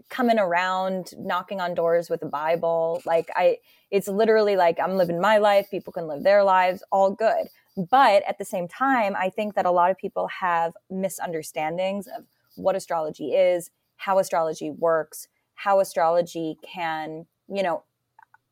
[0.09, 3.57] coming around knocking on doors with a bible like i
[3.91, 7.49] it's literally like i'm living my life people can live their lives all good
[7.91, 12.25] but at the same time i think that a lot of people have misunderstandings of
[12.57, 17.83] what astrology is how astrology works how astrology can you know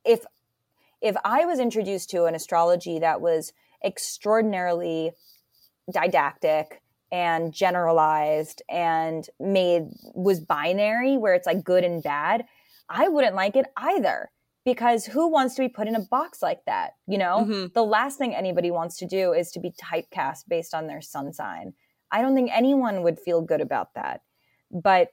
[0.04, 0.24] if
[1.00, 3.52] if i was introduced to an astrology that was
[3.84, 5.12] extraordinarily
[5.92, 6.80] didactic
[7.12, 9.84] and generalized and made
[10.14, 12.44] was binary where it's like good and bad
[12.88, 14.30] i wouldn't like it either.
[14.64, 17.44] Because who wants to be put in a box like that you know?
[17.46, 17.72] Mhm.
[17.74, 21.32] the last thing anybody wants to do is to be typecast based on their sun
[21.34, 21.74] sign.
[22.10, 24.22] I don't think anyone would feel good about that.
[24.70, 25.12] But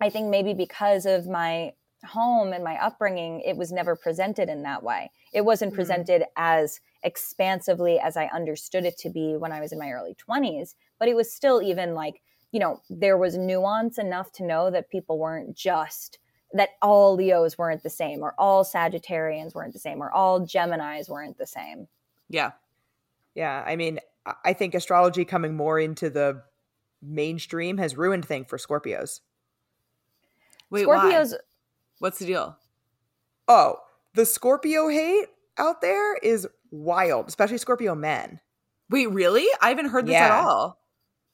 [0.00, 1.72] i think maybe because of my
[2.06, 5.76] home and my upbringing it was never presented in that way it wasn't Mhm.
[5.76, 10.14] presented as expansively as i understood it to be when i was in my early
[10.14, 12.22] 20s but it was still even like
[12.52, 16.18] you know there was nuance enough to know that people weren't just
[16.52, 21.08] that all leos weren't the same or all sagittarians weren't the same or all geminis
[21.08, 21.86] weren't the same
[22.28, 22.52] Yeah.
[23.34, 24.00] Yeah, I mean,
[24.44, 26.42] I- think astrology coming more into the
[27.00, 29.20] mainstream has ruined things for Scorpios.
[30.70, 31.38] Wait, scorpios why?
[32.00, 32.58] What's the deal?
[33.46, 33.76] Oh,
[34.14, 38.40] the Scorpio hate out there is wild, especially Scorpio men.
[38.88, 39.46] Wait, really?
[39.60, 40.78] I haven't heard this at all.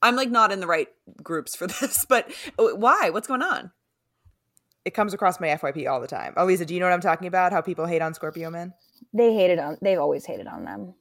[0.02, 0.88] I'm like not in the right
[1.22, 3.08] groups for this, but uh, why?
[3.10, 3.70] What's going on?
[4.84, 6.34] It comes across my FYP all the time.
[6.36, 7.52] Oh, Lisa, do you know what I'm talking about?
[7.52, 8.74] How people hate on Scorpio men?
[9.12, 10.94] they hated on they've always hated on them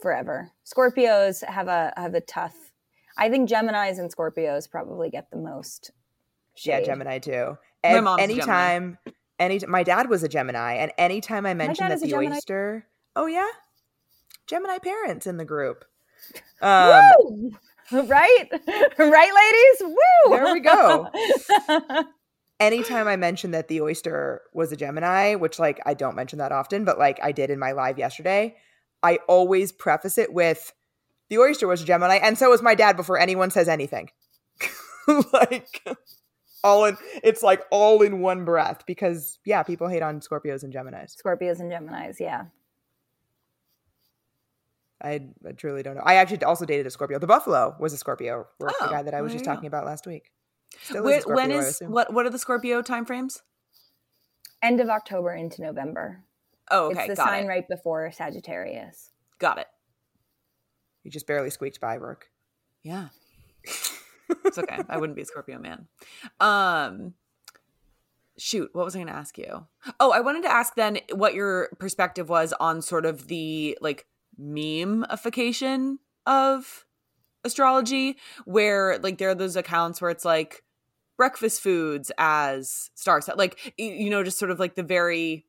[0.00, 2.54] forever scorpios have a have a tough
[3.16, 5.90] i think geminis and scorpios probably get the most
[6.62, 6.82] Yeah.
[6.82, 7.56] Gemini too.
[7.94, 8.98] My mom's a anytime,
[9.38, 13.48] any my dad was a Gemini, and anytime I mentioned that the oyster, oh yeah,
[14.46, 15.84] Gemini parents in the group.
[16.62, 17.52] Um, Woo!
[17.92, 18.48] right
[18.98, 20.30] right ladies Woo!
[20.30, 21.10] There we go.
[22.58, 26.52] anytime I mentioned that the oyster was a Gemini, which like I don't mention that
[26.52, 28.56] often, but like I did in my live yesterday,
[29.02, 30.72] I always preface it with
[31.28, 34.10] the oyster was a Gemini, and so was my dad before anyone says anything.
[35.32, 35.84] like
[36.66, 40.72] all in it's like all in one breath because yeah, people hate on Scorpios and
[40.72, 41.14] Geminis.
[41.20, 42.44] scorpios and geminis yeah
[45.02, 46.02] I, I truly don't know.
[46.04, 47.18] I actually also dated a Scorpio.
[47.18, 49.84] The Buffalo was a Scorpio, Rourke, the Oh, guy that I was just talking about
[49.84, 50.30] last week.
[50.82, 51.92] Still Wait, is Scorpio, when I is assume.
[51.92, 52.12] what?
[52.14, 53.42] What are the Scorpio timeframes?
[54.62, 56.24] end of october into november
[56.70, 57.48] Oh, okay, it's the got sign it.
[57.48, 59.66] right before sagittarius Got it.
[61.04, 62.30] You just barely squeaked by, Rourke.
[62.82, 63.08] Yeah,
[64.44, 64.78] it's okay.
[64.88, 65.86] I wouldn't be a Scorpio man.
[66.40, 67.14] Um,
[68.38, 69.66] shoot, what was I going to ask you?
[70.00, 74.06] Oh, I wanted to ask then what your perspective was on sort of the like
[74.40, 75.96] memeification
[76.26, 76.84] of
[77.44, 80.64] astrology, where like there are those accounts where it's like
[81.16, 85.46] breakfast foods as star set, like you know, just sort of like the very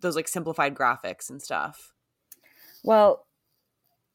[0.00, 1.92] those like simplified graphics and stuff.
[2.82, 3.26] Well,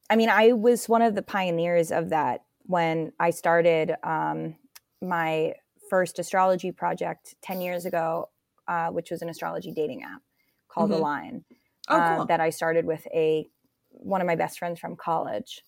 [0.08, 4.54] I mean, I was one of the pioneers of that when I started um,
[5.02, 5.54] my
[5.88, 8.28] first astrology project 10 years ago,
[8.68, 10.22] uh, which was an astrology dating app
[10.68, 10.94] called Mhm.
[10.94, 11.44] Align.
[11.88, 13.50] Oh, uh, that I started with a
[13.88, 15.64] one of my best friends from college.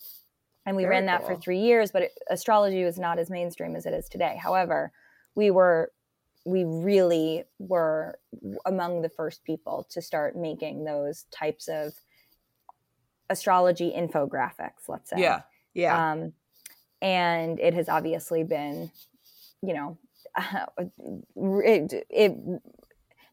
[0.65, 3.75] And we Very ran that for three years, but it, astrology was not as mainstream
[3.75, 4.37] as it is today.
[4.41, 4.93] However,
[5.35, 5.91] we were,
[6.47, 8.21] we really were
[8.65, 11.95] among the first people to start making those types of
[13.29, 15.19] astrology infographics, let's say.
[15.19, 15.43] yeah.
[15.75, 16.13] Yeah.
[16.13, 16.35] Um,
[17.03, 18.91] and it has obviously been,
[19.61, 19.99] you know,
[21.37, 22.33] it, it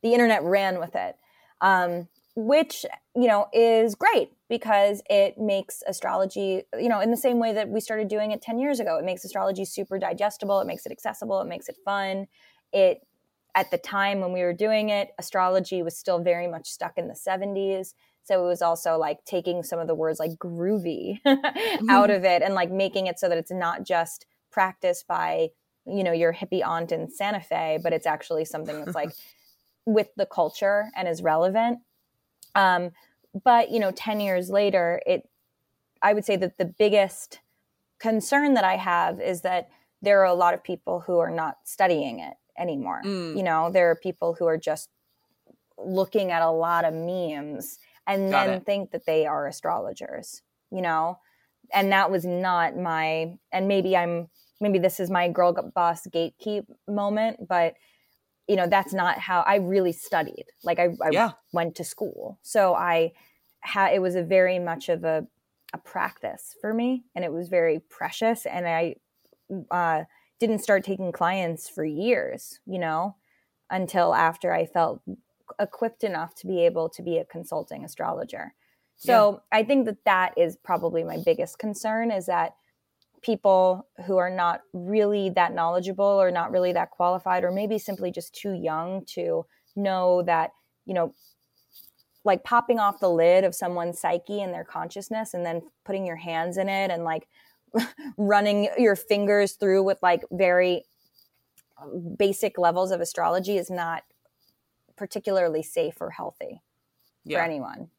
[0.01, 1.15] the internet ran with it,
[1.61, 7.37] um, which you know is great because it makes astrology, you know, in the same
[7.37, 8.97] way that we started doing it ten years ago.
[8.97, 10.59] It makes astrology super digestible.
[10.59, 11.39] It makes it accessible.
[11.39, 12.27] It makes it fun.
[12.73, 13.05] It
[13.55, 17.07] at the time when we were doing it, astrology was still very much stuck in
[17.07, 17.93] the seventies.
[18.29, 21.19] So it was also like taking some of the words like groovy
[21.89, 25.49] out of it and like making it so that it's not just practiced by,
[25.87, 29.09] you know, your hippie aunt in Santa Fe, but it's actually something that's like
[29.87, 31.79] with the culture and is relevant.
[32.53, 32.91] Um,
[33.43, 35.27] but, you know, 10 years later, it,
[36.03, 37.39] I would say that the biggest
[37.97, 39.69] concern that I have is that
[40.03, 43.01] there are a lot of people who are not studying it anymore.
[43.03, 43.37] Mm.
[43.37, 44.91] You know, there are people who are just
[45.79, 47.79] looking at a lot of memes
[48.09, 48.63] and Got then it.
[48.65, 50.41] think that they are astrologers,
[50.71, 51.19] you know?
[51.73, 54.29] And that was not my, and maybe I'm,
[54.59, 57.75] maybe this is my girl boss gatekeep moment, but
[58.47, 60.45] you know, that's not how I really studied.
[60.63, 61.33] Like I, I Yeah.
[61.53, 62.39] went to school.
[62.41, 63.13] So I
[63.61, 65.27] had, it was a very much of a,
[65.73, 68.47] a practice for me and it was very precious.
[68.47, 68.95] And I,
[69.71, 70.05] uh,
[70.39, 73.17] didn't start taking clients for years, you know,
[73.69, 75.01] until after I felt
[75.59, 78.53] equipped enough to be able to be a consulting astrologer.
[79.01, 82.55] So I think that that is probably my biggest concern is that
[83.21, 88.11] people who are not really that knowledgeable or not really that qualified or maybe simply
[88.11, 89.45] just too young to
[89.75, 90.51] know that
[90.85, 91.13] you know
[92.25, 96.17] like popping off the lid of someone's psyche and their consciousness and then putting your
[96.17, 97.27] hands in it and like
[98.17, 100.83] running your fingers through with like very
[101.81, 101.87] uh,
[102.17, 104.03] basic levels of astrology is not
[104.99, 106.61] particularly safe or healthy
[107.23, 107.37] Yeah.
[107.39, 107.89] for anyone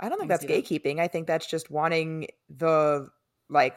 [0.00, 0.64] I don't think I that's see that.
[0.64, 1.00] gatekeeping.
[1.00, 3.08] I think that's just wanting the
[3.48, 3.76] like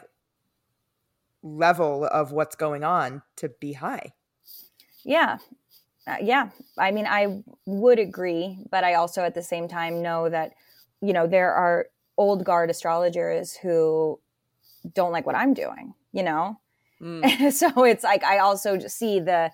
[1.41, 4.13] level of what's going on to be high.
[5.03, 5.39] Yeah.
[6.05, 6.49] Uh, yeah.
[6.77, 10.53] I mean, I would agree, but I also at the same time know that,
[11.01, 14.19] you know, there are old guard astrologers who
[14.93, 16.59] don't like what I'm doing, you know?
[17.01, 17.51] Mm.
[17.61, 19.49] so it's like I also just see the,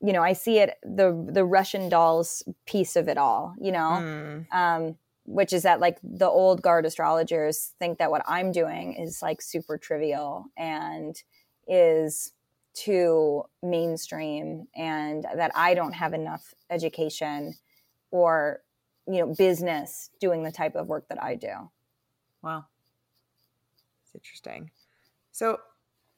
[0.00, 3.98] you know, I see it the the Russian dolls piece of it all, you know?
[4.00, 4.46] Mm.
[4.52, 9.20] um, which is that like the old guard astrologers think that what I'm doing is
[9.20, 11.22] like super trivial and
[11.66, 12.32] is
[12.72, 17.54] too mainstream and that I don't have enough education
[18.10, 18.62] or
[19.06, 21.70] you know business doing the type of work that I do.
[22.42, 22.64] Wow.
[24.04, 24.70] It's interesting.
[25.32, 25.58] So,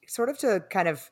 [0.07, 1.11] sort of to kind of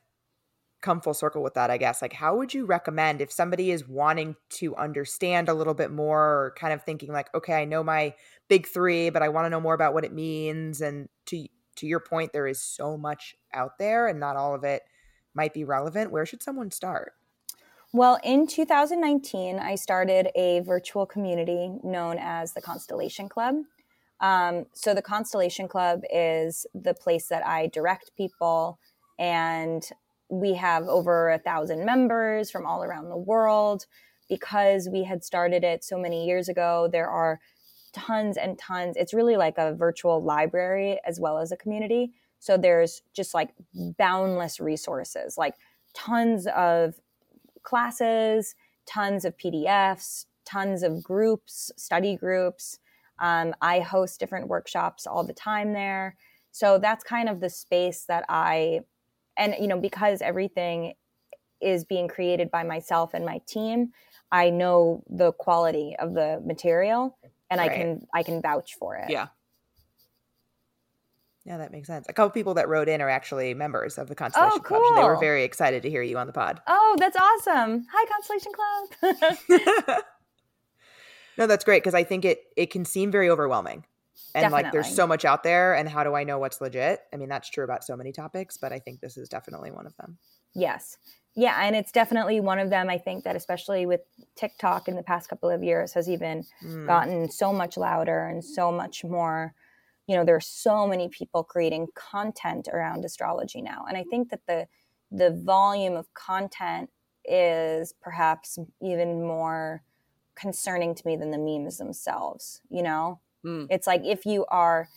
[0.80, 3.86] come full circle with that, I guess, like, how would you recommend if somebody is
[3.86, 7.82] wanting to understand a little bit more or kind of thinking, like, okay, I know
[7.82, 8.14] my
[8.48, 10.80] big three, but I want to know more about what it means?
[10.80, 14.64] And to, to your point, there is so much out there and not all of
[14.64, 14.82] it
[15.34, 16.10] might be relevant.
[16.10, 17.12] Where should someone start?
[17.92, 23.56] Well, in 2019, I started a virtual community known as the Constellation Club.
[24.20, 28.78] Um, so, the Constellation Club is the place that I direct people,
[29.18, 29.82] and
[30.30, 33.86] we have over a thousand members from all around the world.
[34.28, 37.40] Because we had started it so many years ago, there are
[37.92, 38.96] tons and tons.
[38.96, 42.12] It's really like a virtual library as well as a community.
[42.38, 43.50] So, there's just like
[43.98, 45.54] boundless resources, like
[45.94, 46.94] tons of
[47.64, 48.54] classes,
[48.86, 52.78] tons of PDFs, tons of groups, study groups.
[53.18, 56.16] Um, I host different workshops all the time there.
[56.52, 58.80] So that's kind of the space that I,
[59.40, 60.92] and you know, because everything
[61.60, 63.92] is being created by myself and my team,
[64.30, 67.18] I know the quality of the material
[67.50, 69.10] and I can I can vouch for it.
[69.10, 69.28] Yeah.
[71.46, 72.06] Yeah, that makes sense.
[72.08, 74.82] A couple people that wrote in are actually members of the oh, Constellation Club.
[74.86, 76.60] so They were very excited to hear you on the pod.
[76.66, 77.86] Oh, that's awesome.
[77.90, 80.02] Hi Constellation Club.
[81.38, 83.84] no, that's great because I think it it can seem very overwhelming.
[84.34, 87.00] And like there's so much out there and how do I know what's legit?
[87.12, 89.86] I mean, that's true about so many topics, but I think this is definitely one
[89.86, 90.18] of them.
[90.54, 90.96] Yes.
[91.36, 92.90] Yeah, and it's definitely one of them.
[92.90, 94.00] I think that especially with
[94.34, 96.86] TikTok in the past couple of years has even Mm.
[96.86, 99.54] gotten so much louder and so much more.
[100.08, 104.30] You know, there are so many people creating content around astrology now, and I think
[104.30, 104.66] that the
[105.12, 106.90] the volume of content
[107.24, 109.82] is perhaps even more
[110.34, 112.60] concerning to me than the memes themselves.
[112.70, 113.66] You know, Mm.
[113.70, 114.88] it's like if you are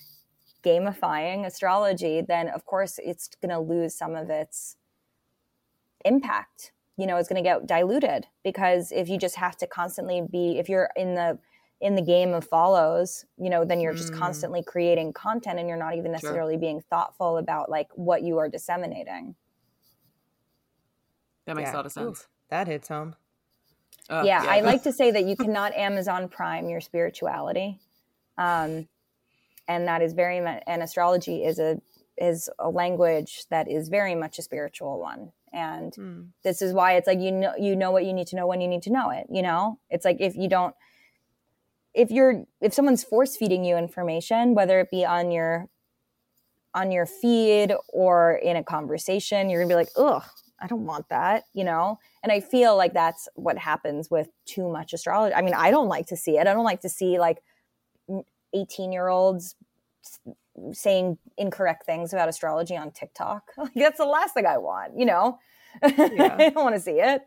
[0.64, 4.78] gamifying astrology, then of course it's going to lose some of its
[6.06, 6.72] impact.
[6.98, 10.58] You know, it's going to get diluted because if you just have to constantly be,
[10.60, 11.40] if you're in the
[11.82, 14.20] in the game of follows, you know, then you're just Mm.
[14.20, 18.48] constantly creating content and you're not even necessarily being thoughtful about like what you are
[18.48, 19.36] disseminating.
[21.46, 21.74] That makes Yeah.
[21.74, 22.08] a lot of sense.
[22.08, 23.16] Oof, that hits home.
[24.10, 27.80] Uh, yeah, I like to say that you cannot Amazon Prime your spirituality,
[28.38, 28.88] um,
[29.68, 30.64] and that is very much.
[30.68, 31.82] And astrology is a
[32.18, 35.32] is a language that is very much a spiritual one.
[35.52, 36.28] And Mm.
[36.44, 38.62] this is why it's like you know you know what you need to know when
[38.62, 39.28] you need to know it.
[39.30, 40.76] You know, it's like if you don't,
[41.94, 45.70] if you're if someone's force feeding you information, whether it be on your
[46.76, 50.24] on your feed or in a conversation, you're gonna be like, ugh,
[50.60, 52.00] I don't want that, you know?
[52.24, 55.36] And I feel like that's what happens with too much astrology.
[55.36, 56.48] I mean, I don't like to see it.
[56.48, 57.44] I don't like to see like
[58.54, 59.56] 18 year olds
[60.72, 63.52] saying incorrect things about astrology on TikTok.
[63.58, 65.40] Like, that's the last thing I want, you know?
[65.82, 66.36] Yeah.
[66.40, 67.24] I don't want to see it.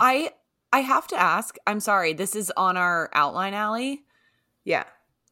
[0.00, 0.30] I
[0.72, 1.56] I have to ask.
[1.66, 2.12] I'm sorry.
[2.12, 4.04] This is on our outline Allie.
[4.64, 4.84] yeah.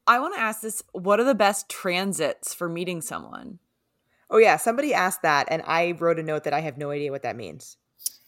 [0.07, 0.83] I want to ask this.
[0.93, 3.61] What are the best transits for meeting someone?
[4.31, 7.11] Oh yeah, somebody asked that, and I wrote a note that I have no idea
[7.13, 7.77] what that means.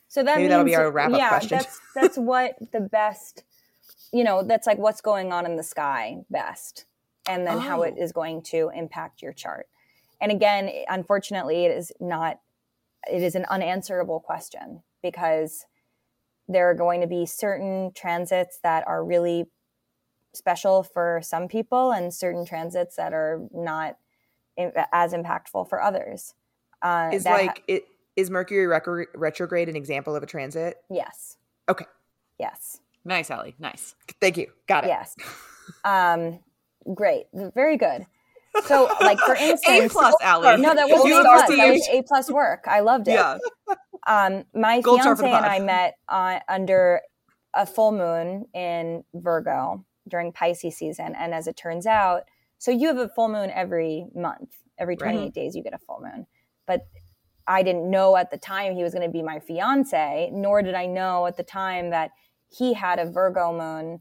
[0.08, 1.58] So that Maybe that'll be our wrap-up yeah, question.
[1.58, 3.42] That's that's what the best,
[4.14, 6.86] you know, that's like what's going on in the sky best,
[7.28, 8.02] and then how it Oh.
[8.12, 9.68] going to impact your chart.
[10.20, 12.40] and again, unfortunately, it is not.
[13.10, 15.66] It is an unanswerable question because
[16.48, 19.46] there are going to be certain transits that are really
[20.32, 23.98] special for some people and certain transits that are not
[24.92, 26.34] as impactful for others.
[26.80, 27.84] Uh, is like ha- it
[28.16, 30.76] is Mercury retrograde an example of a transit?
[30.88, 31.36] Yes.
[31.68, 31.86] Okay.
[32.38, 32.80] Yes.
[33.04, 33.54] Nice, Allie.
[33.58, 33.94] Nice.
[34.20, 34.50] Thank you.
[34.66, 34.88] Got it.
[34.88, 35.14] Yes.
[35.84, 36.40] Um,
[36.94, 37.26] great.
[37.32, 38.06] Very good.
[38.66, 40.60] So, like for instance, A plus, Allie.
[40.60, 41.48] No, that was A plus.
[41.48, 42.64] That was A plus work.
[42.66, 43.14] I loved it.
[43.14, 43.38] Yeah.
[44.06, 47.00] Um, my Gold fiance and I met uh, under
[47.54, 52.24] a full moon in Virgo during Pisces season, and as it turns out,
[52.58, 54.50] so you have a full moon every month.
[54.78, 55.34] Every 28 right.
[55.34, 56.26] days, you get a full moon.
[56.66, 56.86] But
[57.46, 60.74] I didn't know at the time he was going to be my fiance, nor did
[60.74, 62.10] I know at the time that
[62.56, 64.00] he had a Virgo moon.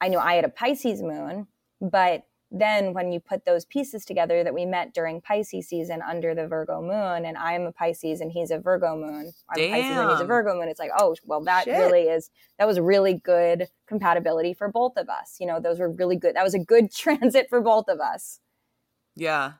[0.00, 1.46] I knew I had a Pisces moon,
[1.80, 6.34] but then when you put those pieces together that we met during Pisces season under
[6.34, 9.70] the Virgo moon, and I'm a Pisces and he's a Virgo moon, I'm Damn.
[9.70, 11.78] Pisces and he's a Virgo moon, it's like, oh, well, that Shit.
[11.78, 15.36] really is, that was really good compatibility for both of us.
[15.40, 16.36] You know, those were really good.
[16.36, 18.40] That was a good transit for both of us.
[19.16, 19.52] Yeah.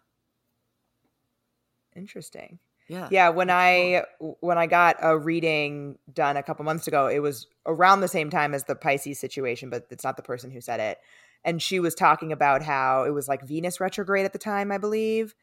[1.96, 2.58] Interesting.
[2.88, 3.08] Yeah.
[3.10, 4.04] Yeah, when I
[4.40, 8.30] when I got a reading done a couple months ago, it was around the same
[8.30, 10.98] time as the Pisces situation, but it's not the person who said it.
[11.44, 14.78] And she was talking about how it was like Venus retrograde at the time, I
[14.78, 15.34] believe.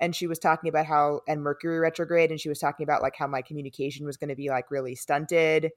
[0.00, 3.16] And she was talking about how and Mercury retrograde and she was talking about like
[3.16, 5.70] how my communication was going to be like really stunted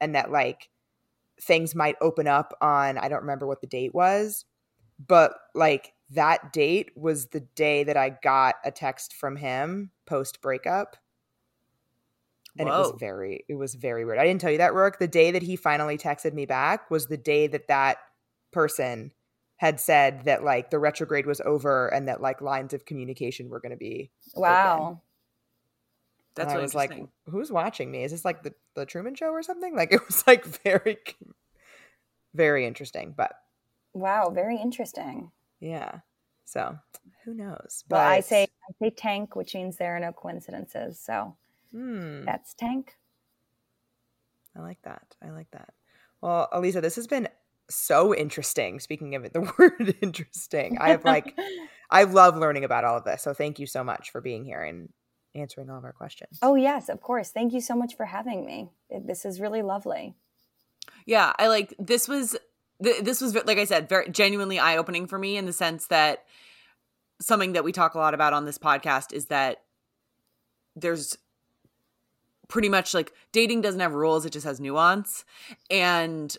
[0.00, 0.68] and that like
[1.40, 4.44] things might open up on I don't remember what the date was,
[5.04, 10.40] but like that date was the day that I got a text from him post
[10.40, 10.96] breakup.
[12.58, 12.74] And Whoa.
[12.74, 14.18] it was very, it was very weird.
[14.18, 14.98] I didn't tell you that, Rourke.
[14.98, 17.98] The day that he finally texted me back was the day that that
[18.52, 19.12] person
[19.56, 23.60] had said that like the retrograde was over and that like lines of communication were
[23.60, 24.10] going to be.
[24.34, 24.80] Wow.
[24.80, 25.00] Open.
[26.36, 26.92] That's and I was like,
[27.30, 28.04] who's watching me?
[28.04, 29.74] Is this like the, the Truman Show or something?
[29.74, 30.98] Like it was like very,
[32.34, 33.14] very interesting.
[33.16, 33.32] But
[33.94, 35.30] wow, very interesting.
[35.60, 36.00] Yeah.
[36.44, 36.78] So
[37.24, 37.84] who knows?
[37.88, 41.00] But well, I say I say tank, which means there are no coincidences.
[41.00, 41.36] So
[41.72, 42.24] hmm.
[42.24, 42.94] that's tank.
[44.56, 45.16] I like that.
[45.22, 45.74] I like that.
[46.20, 47.28] Well, Aliza, this has been
[47.68, 48.80] so interesting.
[48.80, 50.78] Speaking of it, the word interesting.
[50.78, 51.38] I have like
[51.90, 53.22] I love learning about all of this.
[53.22, 54.88] So thank you so much for being here and
[55.34, 56.38] answering all of our questions.
[56.42, 57.30] Oh yes, of course.
[57.30, 58.70] Thank you so much for having me.
[59.04, 60.14] This is really lovely.
[61.04, 62.36] Yeah, I like this was
[62.80, 66.24] this was like I said, very genuinely eye opening for me in the sense that
[67.20, 69.62] something that we talk a lot about on this podcast is that
[70.74, 71.16] there's
[72.48, 75.24] pretty much like dating doesn't have rules; it just has nuance,
[75.70, 76.36] and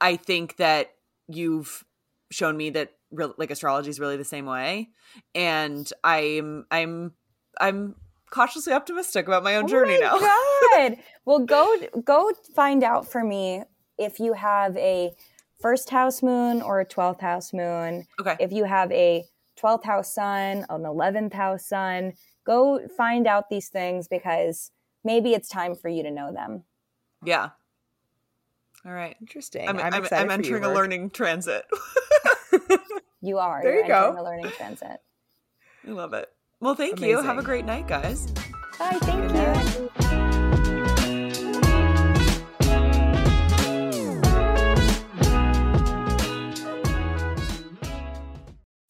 [0.00, 0.94] I think that
[1.28, 1.84] you've
[2.30, 4.90] shown me that real like astrology is really the same way,
[5.34, 7.12] and I'm I'm
[7.60, 7.96] I'm
[8.30, 10.18] cautiously optimistic about my own oh journey my now.
[10.18, 10.98] God.
[11.24, 13.62] well, go go find out for me
[13.98, 15.12] if you have a
[15.66, 18.06] first house moon or a 12th house moon.
[18.20, 18.36] Okay.
[18.38, 19.24] If you have a
[19.60, 22.12] 12th house sun, an 11th house sun,
[22.44, 24.70] go find out these things because
[25.02, 26.62] maybe it's time for you to know them.
[27.24, 27.48] Yeah.
[28.84, 29.16] All right.
[29.20, 29.68] Interesting.
[29.68, 31.64] I'm, I'm, I'm, I'm entering you, a learning transit.
[33.20, 33.60] you are.
[33.60, 34.14] There You're you go.
[34.16, 35.00] A learning transit.
[35.84, 36.28] I love it.
[36.60, 37.08] Well, thank Amazing.
[37.10, 37.22] you.
[37.22, 38.30] Have a great night, guys.
[38.78, 38.98] Bye.
[39.00, 39.90] Thank Good you.
[40.06, 40.25] Night.